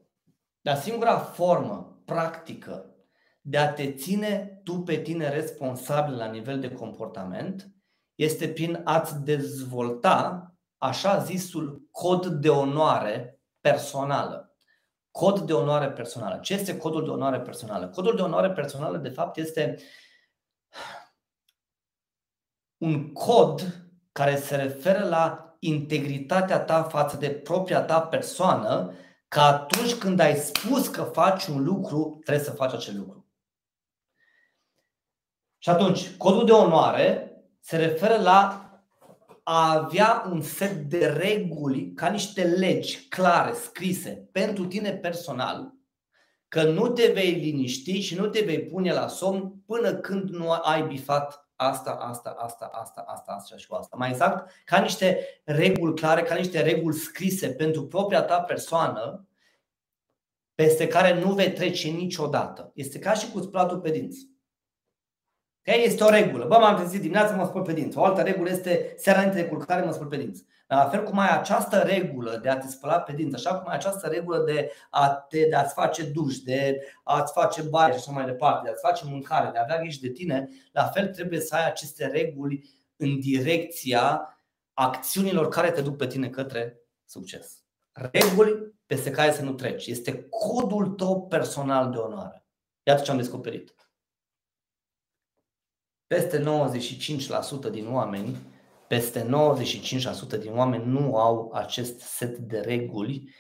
[0.61, 2.97] dar singura formă practică
[3.41, 7.69] de a te ține tu pe tine responsabil la nivel de comportament
[8.14, 14.57] este prin a-ți dezvolta așa zisul cod de onoare personală.
[15.11, 16.38] Cod de onoare personală.
[16.38, 17.88] Ce este codul de onoare personală?
[17.88, 19.79] Codul de onoare personală, de fapt, este
[22.79, 28.95] un cod care se referă la integritatea ta față de propria ta persoană
[29.29, 33.27] că atunci când ai spus că faci un lucru, trebuie să faci acel lucru.
[35.59, 38.62] Și atunci, codul de onoare se referă la
[39.43, 45.73] a avea un set de reguli ca niște legi clare, scrise pentru tine personal,
[46.49, 50.51] că nu te vei liniști și nu te vei pune la somn până când nu
[50.51, 53.96] ai bifat asta, asta, asta, asta, asta, asta și asta.
[53.96, 59.28] Mai exact, ca niște reguli clare, ca niște reguli scrise pentru propria ta persoană,
[60.54, 62.70] peste care nu vei trece niciodată.
[62.74, 64.28] Este ca și cu spălatul pe dinți.
[65.61, 65.84] Okay?
[65.84, 66.44] Este o regulă.
[66.44, 67.98] Bă, m-am trezit dimineața, mă spăl pe dinți.
[67.98, 70.46] O altă regulă este seara înainte de culcare, mă spăl pe dinți.
[70.69, 73.69] Dar la fel cum ai această regulă de a te spăla pe dinți, așa cum
[73.69, 77.99] ai această regulă de, a te, de a-ți face duș, de a-ți face baie și
[77.99, 81.09] așa mai departe, de a-ți face mâncare, de a avea grijă de tine, la fel
[81.09, 84.37] trebuie să ai aceste reguli în direcția
[84.73, 87.62] acțiunilor care te duc pe tine către succes.
[87.93, 89.87] reguli peste care să nu treci.
[89.87, 92.47] Este codul tău personal de onoare.
[92.83, 93.75] Iată ce am descoperit.
[96.07, 96.45] Peste
[97.69, 98.37] 95% din oameni,
[98.89, 99.22] peste
[100.36, 103.34] 95% din oameni nu au acest set de reguli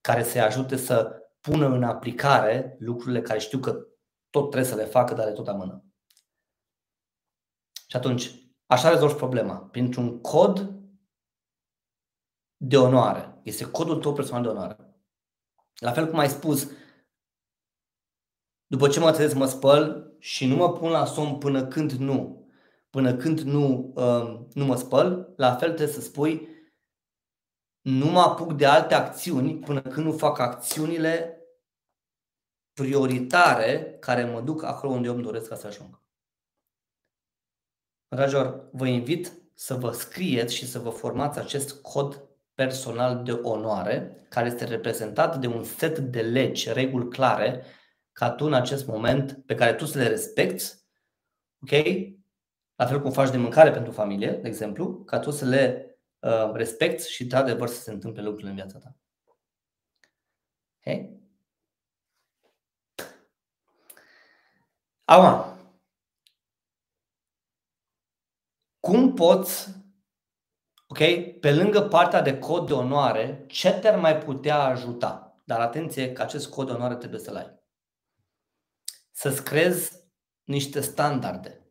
[0.00, 3.86] care să-i ajute să pună în aplicare lucrurile care știu că
[4.30, 5.84] tot trebuie să le facă, dar le tot amână.
[7.86, 8.30] Și atunci,
[8.66, 9.56] așa rezolvi problema.
[9.56, 10.72] Printr-un cod
[12.56, 13.40] de onoare.
[13.42, 14.76] Este codul tău personal de onoare.
[15.74, 16.70] La fel cum ai spus,
[18.66, 22.41] după ce mă trezesc, mă spăl și nu mă pun la somn până când nu.
[22.92, 26.48] Până când nu, uh, nu mă spăl, la fel trebuie să spui
[27.80, 31.36] nu mă apuc de alte acțiuni până când nu fac acțiunile
[32.72, 36.00] prioritare care mă duc acolo unde eu îmi doresc ca să ajung.
[38.08, 44.26] Dragilor, vă invit să vă scrieți și să vă formați acest cod personal de onoare,
[44.28, 47.64] care este reprezentat de un set de legi, reguli clare,
[48.12, 50.64] ca tu în acest moment, pe care tu să le respecti,
[51.62, 51.70] ok?
[52.82, 56.52] La fel cum faci de mâncare pentru familie, de exemplu, ca tu să le uh,
[56.52, 58.96] respecti și de adevăr să se întâmple lucrurile în viața ta.
[60.78, 61.20] Okay?
[65.04, 65.58] Acum,
[68.80, 69.80] cum poți
[70.86, 70.98] Ok?
[71.40, 75.42] Pe lângă partea de cod de onoare, ce te-ar mai putea ajuta?
[75.44, 77.60] Dar atenție că acest cod de onoare trebuie să-l ai.
[79.10, 79.92] Să-ți creezi
[80.44, 81.61] niște standarde.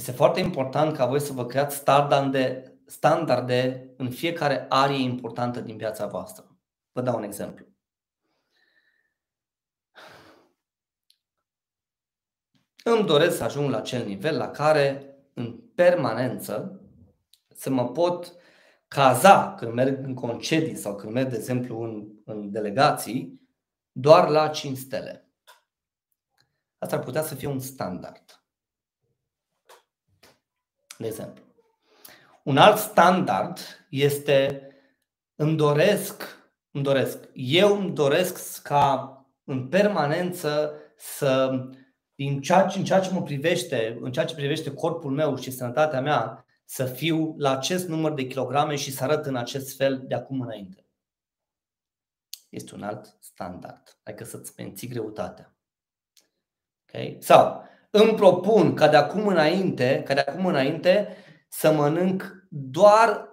[0.00, 5.76] Este foarte important ca voi să vă creați standarde, standarde în fiecare arie importantă din
[5.76, 6.58] viața voastră.
[6.92, 7.66] Vă dau un exemplu.
[12.84, 16.80] Îmi doresc să ajung la acel nivel la care, în permanență,
[17.48, 18.34] să mă pot
[18.88, 23.40] caza când merg în concedii sau când merg, de exemplu, în, în delegații,
[23.92, 25.30] doar la 5 stele.
[26.78, 28.39] Asta ar putea să fie un standard.
[31.00, 31.44] De exemplu.
[32.42, 33.58] Un alt standard
[33.90, 34.66] este
[35.34, 36.22] îmi doresc,
[36.70, 41.62] îmi doresc, eu îmi doresc ca în permanență să,
[42.14, 46.00] din ceea, în ceea ce mă privește, în ceea ce privește corpul meu și sănătatea
[46.00, 50.14] mea, să fiu la acest număr de kilograme și să arăt în acest fel de
[50.14, 50.86] acum înainte.
[52.48, 53.98] Este un alt standard.
[54.02, 55.56] Adică să-ți menții greutatea.
[56.88, 57.16] Okay?
[57.20, 61.16] Sau îmi propun ca de acum înainte, ca de acum înainte
[61.48, 63.28] să mănânc doar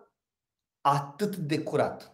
[0.82, 2.12] atât de curat.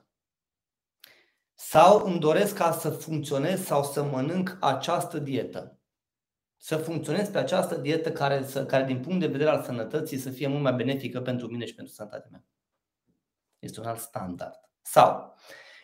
[1.54, 5.78] Sau îmi doresc ca să funcționez sau să mănânc această dietă
[6.66, 10.30] să funcționez pe această dietă care, să, care din punct de vedere al sănătății să
[10.30, 12.44] fie mult mai benefică pentru mine și pentru sănătatea mea.
[13.60, 14.60] Este un alt standard.
[14.82, 15.36] Sau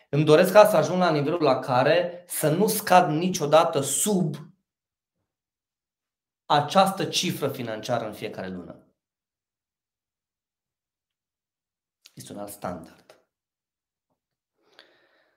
[0.08, 4.34] îmi doresc ca să ajung la nivelul la care să nu scad niciodată sub
[6.50, 8.86] această cifră financiară în fiecare lună.
[12.14, 13.24] Este un alt standard.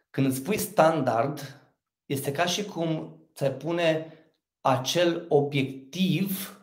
[0.10, 1.62] Când îți spui standard,
[2.06, 4.18] este ca și cum ți-ai pune
[4.62, 6.58] acel obiectiv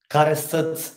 [0.00, 0.92] care să-ți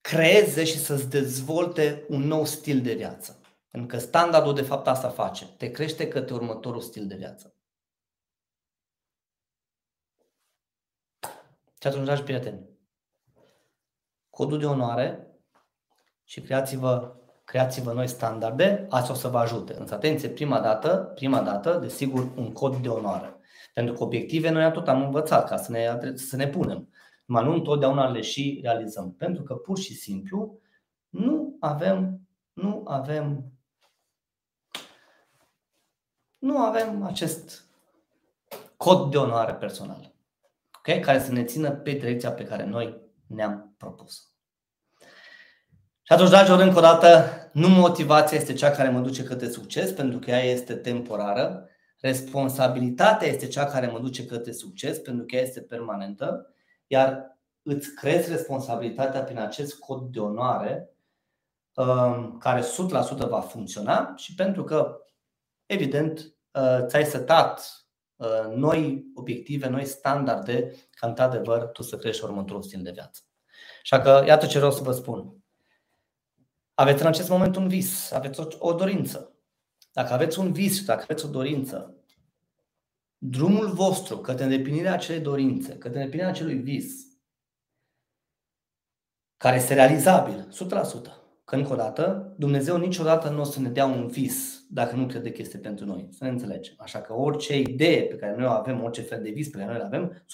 [0.00, 3.40] creeze și să-ți dezvolte un nou stil de viață.
[3.68, 5.46] Pentru că standardul de fapt asta face.
[5.46, 7.54] Te crește către următorul stil de viață.
[11.80, 12.68] Și atunci, dragi prieteni,
[14.30, 15.26] codul de onoare
[16.24, 17.20] și creați-vă
[17.50, 19.76] creați-vă noi standarde, asta o să vă ajute.
[19.78, 23.36] Însă atenție, prima dată, prima dată, desigur, un cod de onoare.
[23.74, 26.88] Pentru că obiective noi tot am învățat ca să ne, să ne punem.
[27.24, 29.14] Numai nu întotdeauna le și realizăm.
[29.14, 30.58] Pentru că pur și simplu
[31.08, 32.20] nu avem,
[32.52, 33.52] nu avem,
[36.38, 37.64] nu avem acest
[38.76, 40.09] cod de onoare personal.
[40.80, 41.00] Okay?
[41.00, 44.30] Care să ne țină pe direcția pe care noi ne-am propus.
[46.02, 49.90] Și atunci, dragilor, încă o dată, nu motivația este cea care mă duce către succes,
[49.90, 51.68] pentru că ea este temporară.
[52.00, 56.54] Responsabilitatea este cea care mă duce către succes, pentru că ea este permanentă.
[56.86, 60.90] Iar îți crezi responsabilitatea prin acest cod de onoare,
[61.74, 64.96] um, care 100% va funcționa și pentru că,
[65.66, 67.79] evident, uh, ți-ai setat uh,
[68.54, 73.20] noi obiective, noi standarde, ca într-adevăr tu să crești următorul stil de viață.
[73.82, 75.44] Așa că, iată ce vreau să vă spun.
[76.74, 79.34] Aveți în acest moment un vis, aveți o, o dorință.
[79.92, 81.94] Dacă aveți un vis și dacă aveți o dorință,
[83.18, 87.10] drumul vostru către îndeplinirea acelei dorințe, către îndeplinirea acelui vis,
[89.36, 91.19] care este realizabil, 100%,
[91.50, 95.06] că încă o dată, Dumnezeu niciodată nu o să ne dea un vis dacă nu
[95.06, 96.08] crede că este pentru noi.
[96.10, 96.74] Să ne înțelegem.
[96.78, 99.70] Așa că orice idee pe care noi o avem, orice fel de vis pe care
[99.70, 100.24] noi o avem,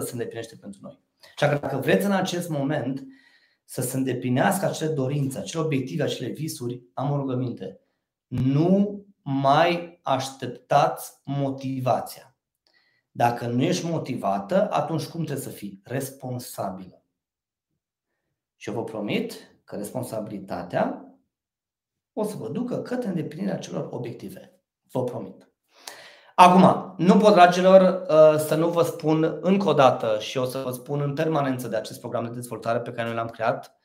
[0.00, 1.00] 100% se îndeplinește pentru noi.
[1.36, 3.06] Așa că dacă vreți în acest moment
[3.64, 7.80] să se îndeplinească acele dorințe, acele obiective, acele visuri, am o rugăminte.
[8.26, 12.36] Nu mai așteptați motivația.
[13.10, 15.80] Dacă nu ești motivată, atunci cum trebuie să fii?
[15.84, 17.02] Responsabilă.
[18.56, 21.04] Și eu vă promit că responsabilitatea
[22.12, 24.62] o să vă ducă către îndeplinirea celor obiective.
[24.90, 25.48] Vă promit.
[26.34, 30.58] Acum, nu pot, dragilor, uh, să nu vă spun încă o dată și o să
[30.64, 33.78] vă spun în permanență de acest program de dezvoltare pe care noi l-am creat.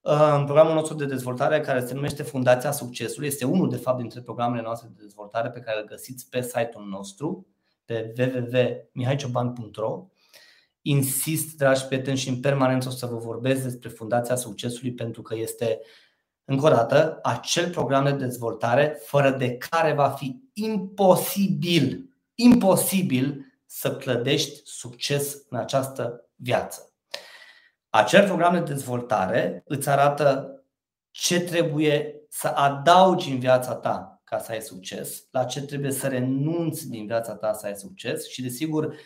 [0.00, 4.20] Uh, programul nostru de dezvoltare care se numește Fundația Succesului este unul de fapt dintre
[4.20, 7.46] programele noastre de dezvoltare pe care îl găsiți pe site-ul nostru
[7.84, 10.06] pe www.mihaicioban.ro
[10.82, 15.36] Insist, dragi prieteni, și în permanență o să vă vorbesc despre Fundația Succesului pentru că
[15.36, 15.80] este
[16.44, 23.96] încă o dată, acel program de dezvoltare fără de care va fi imposibil, imposibil să
[23.96, 26.92] clădești succes în această viață.
[27.90, 30.52] Acel program de dezvoltare îți arată
[31.10, 36.08] ce trebuie să adaugi în viața ta ca să ai succes, la ce trebuie să
[36.08, 38.96] renunți din viața ta să ai succes și, desigur,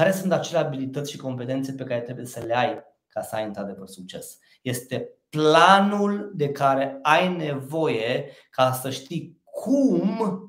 [0.00, 3.44] care sunt acele abilități și competențe pe care trebuie să le ai ca să ai
[3.44, 4.38] într-adevăr succes.
[4.62, 10.44] Este planul de care ai nevoie ca să știi cum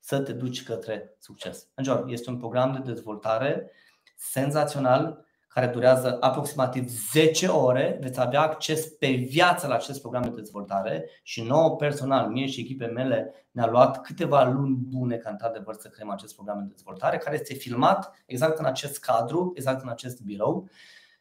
[0.00, 1.68] să te duci către succes.
[2.06, 3.70] Este un program de dezvoltare
[4.16, 7.98] senzațional care durează aproximativ 10 ore.
[8.00, 12.60] Veți avea acces pe viață la acest program de dezvoltare și nouă personal, mie și
[12.60, 17.16] echipe mele, ne-a luat câteva luni bune ca într-adevăr să creăm acest program de dezvoltare
[17.16, 20.68] care este filmat exact în acest cadru, exact în acest birou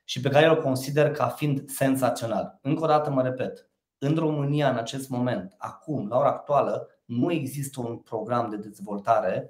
[0.04, 2.60] și pe care îl consider ca fiind senzațional.
[2.62, 7.32] Încă o dată mă repet, în România, în acest moment, acum, la ora actuală, nu
[7.32, 9.50] există un program de dezvoltare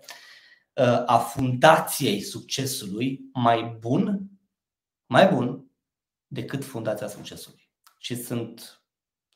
[0.74, 4.31] uh, a fundației succesului mai bun,
[5.12, 5.66] mai bun
[6.28, 7.70] decât fundația succesului.
[7.98, 8.82] Și sunt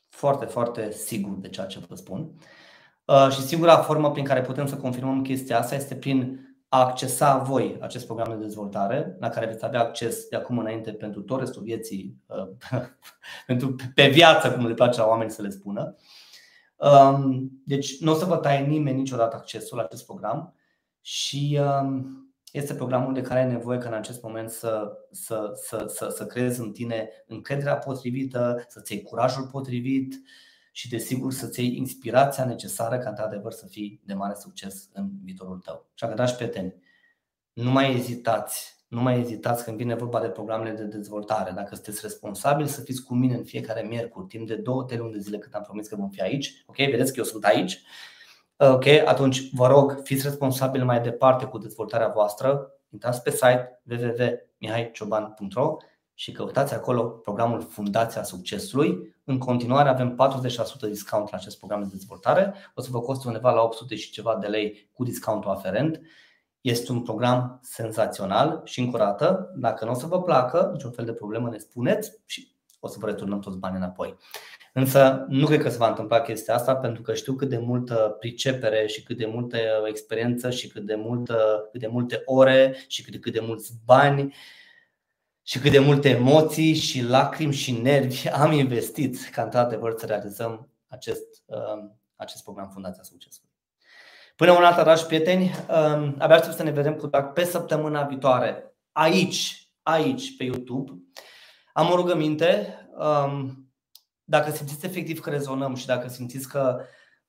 [0.08, 2.30] foarte, foarte sigur de ceea ce vă spun.
[3.04, 7.38] Uh, și singura formă prin care putem să confirmăm chestia asta este prin a accesa
[7.38, 11.38] voi acest program de dezvoltare, la care veți avea acces de acum înainte pentru tot
[11.38, 12.48] restul vieții, uh,
[13.46, 15.96] pentru pe viață, cum le place la oameni să le spună.
[16.76, 20.54] Um, deci nu o să vă taie nimeni niciodată accesul la acest program
[21.00, 22.25] și um,
[22.58, 26.26] este programul de care ai nevoie ca în acest moment să, să, să, să, să
[26.26, 30.20] creezi în tine încrederea potrivită, să-ți iei curajul potrivit
[30.72, 35.58] și desigur să-ți iei inspirația necesară ca într-adevăr să fii de mare succes în viitorul
[35.58, 35.90] tău.
[35.94, 36.74] Așa că, dragi prieteni,
[37.52, 41.50] nu mai ezitați nu mai ezitați când vine vorba de programele de dezvoltare.
[41.50, 45.12] Dacă sunteți responsabili să fiți cu mine în fiecare miercuri, timp de două, trei luni
[45.12, 46.76] de zile cât am promis că vom fi aici, ok?
[46.76, 47.82] Vedeți că eu sunt aici.
[48.58, 52.72] Ok, atunci vă rog, fiți responsabili mai departe cu dezvoltarea voastră.
[52.90, 55.76] Intrați pe site www.mihaicioban.ro
[56.14, 59.14] și căutați acolo programul Fundația Succesului.
[59.24, 60.16] În continuare avem
[60.86, 62.54] 40% discount la acest program de dezvoltare.
[62.74, 66.00] O să vă coste undeva la 800 și ceva de lei cu discountul aferent.
[66.60, 70.90] Este un program senzațional și încă o dată, dacă nu o să vă placă, niciun
[70.90, 72.55] fel de problemă ne spuneți și
[72.86, 74.16] o să vă returnăm toți banii înapoi.
[74.72, 78.16] Însă nu cred că se va întâmpla chestia asta pentru că știu cât de multă
[78.18, 79.56] pricepere și cât de multă
[79.88, 83.72] experiență și cât de, multă, cât de multe ore și cât de, cât de mulți
[83.84, 84.34] bani
[85.42, 90.68] și cât de multe emoții și lacrimi și nervi am investit ca într-adevăr să realizăm
[90.86, 93.50] acest, uh, acest program Fundația Succesului.
[94.36, 98.02] Până una alta, dragi prieteni, um, abia aștept să ne vedem cu drag pe săptămâna
[98.02, 100.92] viitoare, aici, aici, pe YouTube.
[101.76, 103.68] Am o rugăminte, um,
[104.24, 106.80] dacă simțiți efectiv că rezonăm și dacă simțiți că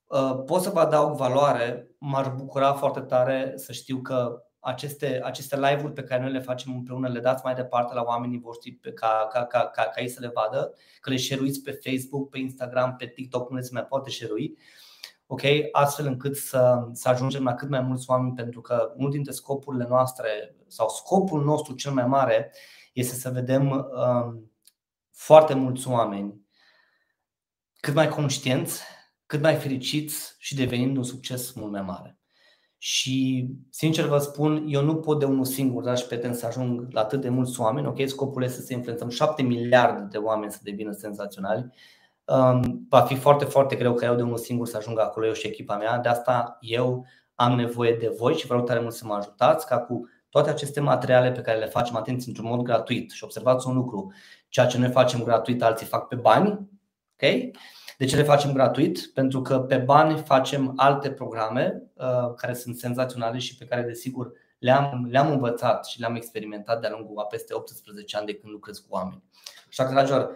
[0.06, 5.56] uh, pot să vă adaug valoare, m-ar bucura foarte tare să știu că aceste, aceste
[5.56, 8.92] live-uri pe care noi le facem împreună le dați mai departe la oamenii voștri pe
[8.92, 12.38] ca, ca, ca, ca, ca ei să le vadă, că le share pe Facebook, pe
[12.38, 14.32] Instagram, pe TikTok, unde se mai poate share
[15.26, 15.42] ok?
[15.72, 19.86] astfel încât să, să ajungem la cât mai mulți oameni, pentru că unul dintre scopurile
[19.88, 22.52] noastre sau scopul nostru cel mai mare
[22.98, 24.50] este să vedem um,
[25.12, 26.46] foarte mulți oameni
[27.80, 28.82] cât mai conștienți,
[29.26, 32.18] cât mai fericiți și devenind un succes mult mai mare.
[32.78, 37.00] Și sincer vă spun, eu nu pot de unul singur, dragi prieteni, să ajung la
[37.00, 37.86] atât de mulți oameni.
[37.86, 41.72] Ok, scopul este să influențăm 7 miliarde de oameni să devină senzaționali
[42.28, 45.32] Um, va fi foarte, foarte greu ca eu de unul singur să ajung acolo, eu
[45.32, 45.98] și echipa mea.
[45.98, 49.78] De asta eu am nevoie de voi și vreau tare mult să mă ajutați ca
[49.78, 53.10] cu toate aceste materiale pe care le facem, atenți, într-un mod gratuit.
[53.10, 54.12] Și observați un lucru,
[54.48, 56.68] ceea ce noi facem gratuit, alții fac pe bani,
[57.22, 57.50] Okay?
[57.96, 59.10] De ce le facem gratuit?
[59.14, 64.32] Pentru că pe bani facem alte programe uh, care sunt senzaționale și pe care, desigur,
[64.58, 68.78] le-am, le-am învățat și le-am experimentat de-a lungul a peste 18 ani de când lucrez
[68.78, 69.22] cu oameni.
[69.68, 70.30] Așa că, dragilor,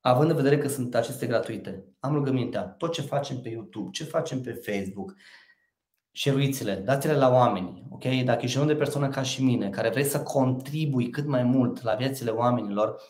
[0.00, 4.04] având în vedere că sunt aceste gratuite, am rugămintea, tot ce facem pe YouTube, ce
[4.04, 5.14] facem pe Facebook,
[6.12, 7.82] șeruițile, dați-le la oameni.
[7.90, 8.04] ok?
[8.24, 11.82] Dacă ești un de persoană ca și mine, care vrei să contribui cât mai mult
[11.82, 13.02] la viețile oamenilor,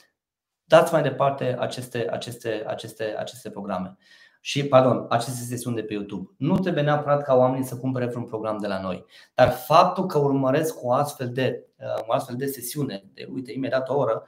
[0.65, 3.97] dați mai departe aceste, aceste, aceste, aceste programe.
[4.41, 6.31] Și, pardon, aceste sesiuni de pe YouTube.
[6.39, 9.05] Nu trebuie neapărat ca oamenii să cumpere vreun program de la noi.
[9.35, 13.89] Dar faptul că urmăresc o astfel de, uh, o astfel de sesiune, de uite, imediat
[13.89, 14.25] o oră,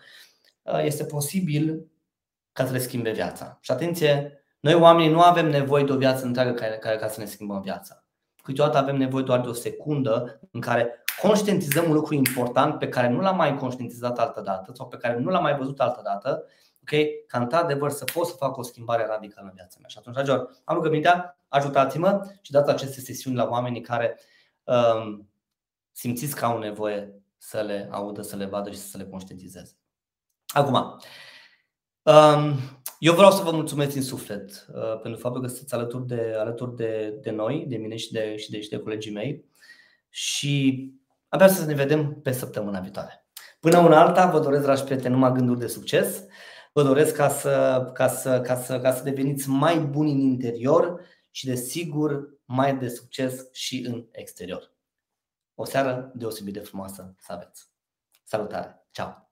[0.62, 1.86] uh, este posibil
[2.52, 3.58] ca să le schimbe viața.
[3.60, 7.20] Și atenție, noi oamenii nu avem nevoie de o viață întreagă care, care, ca să
[7.20, 8.03] ne schimbăm viața.
[8.44, 13.08] Câteodată avem nevoie doar de o secundă în care conștientizăm un lucru important pe care
[13.08, 16.44] nu l-am mai conștientizat altă dată sau pe care nu l-am mai văzut altă dată,
[16.82, 16.90] ok?
[17.26, 19.88] ca într-adevăr să pot să fac o schimbare radicală în viața mea.
[19.88, 24.20] Și atunci, dragilor, am rugămintea, ajutați-mă și dați aceste sesiuni la oamenii care
[24.64, 25.28] um,
[25.92, 29.76] simțiți că au nevoie să le audă, să le vadă și să le conștientizeze.
[30.46, 31.00] Acum, um,
[32.98, 36.76] eu vreau să vă mulțumesc din suflet uh, pentru faptul că sunteți alături de, alături
[36.76, 39.44] de, de noi, de mine și de, și de, și de colegii mei
[40.08, 40.92] și
[41.28, 43.26] abia să ne vedem pe săptămâna viitoare.
[43.60, 46.24] Până una alta, vă doresc, dragi prieteni, numai gânduri de succes.
[46.72, 51.00] Vă doresc ca să, ca să, ca să, ca să deveniți mai buni în interior
[51.30, 54.72] și, desigur, mai de succes și în exterior.
[55.54, 57.68] O seară deosebit de frumoasă să aveți.
[58.24, 58.86] Salutare!
[58.90, 59.23] Ceau!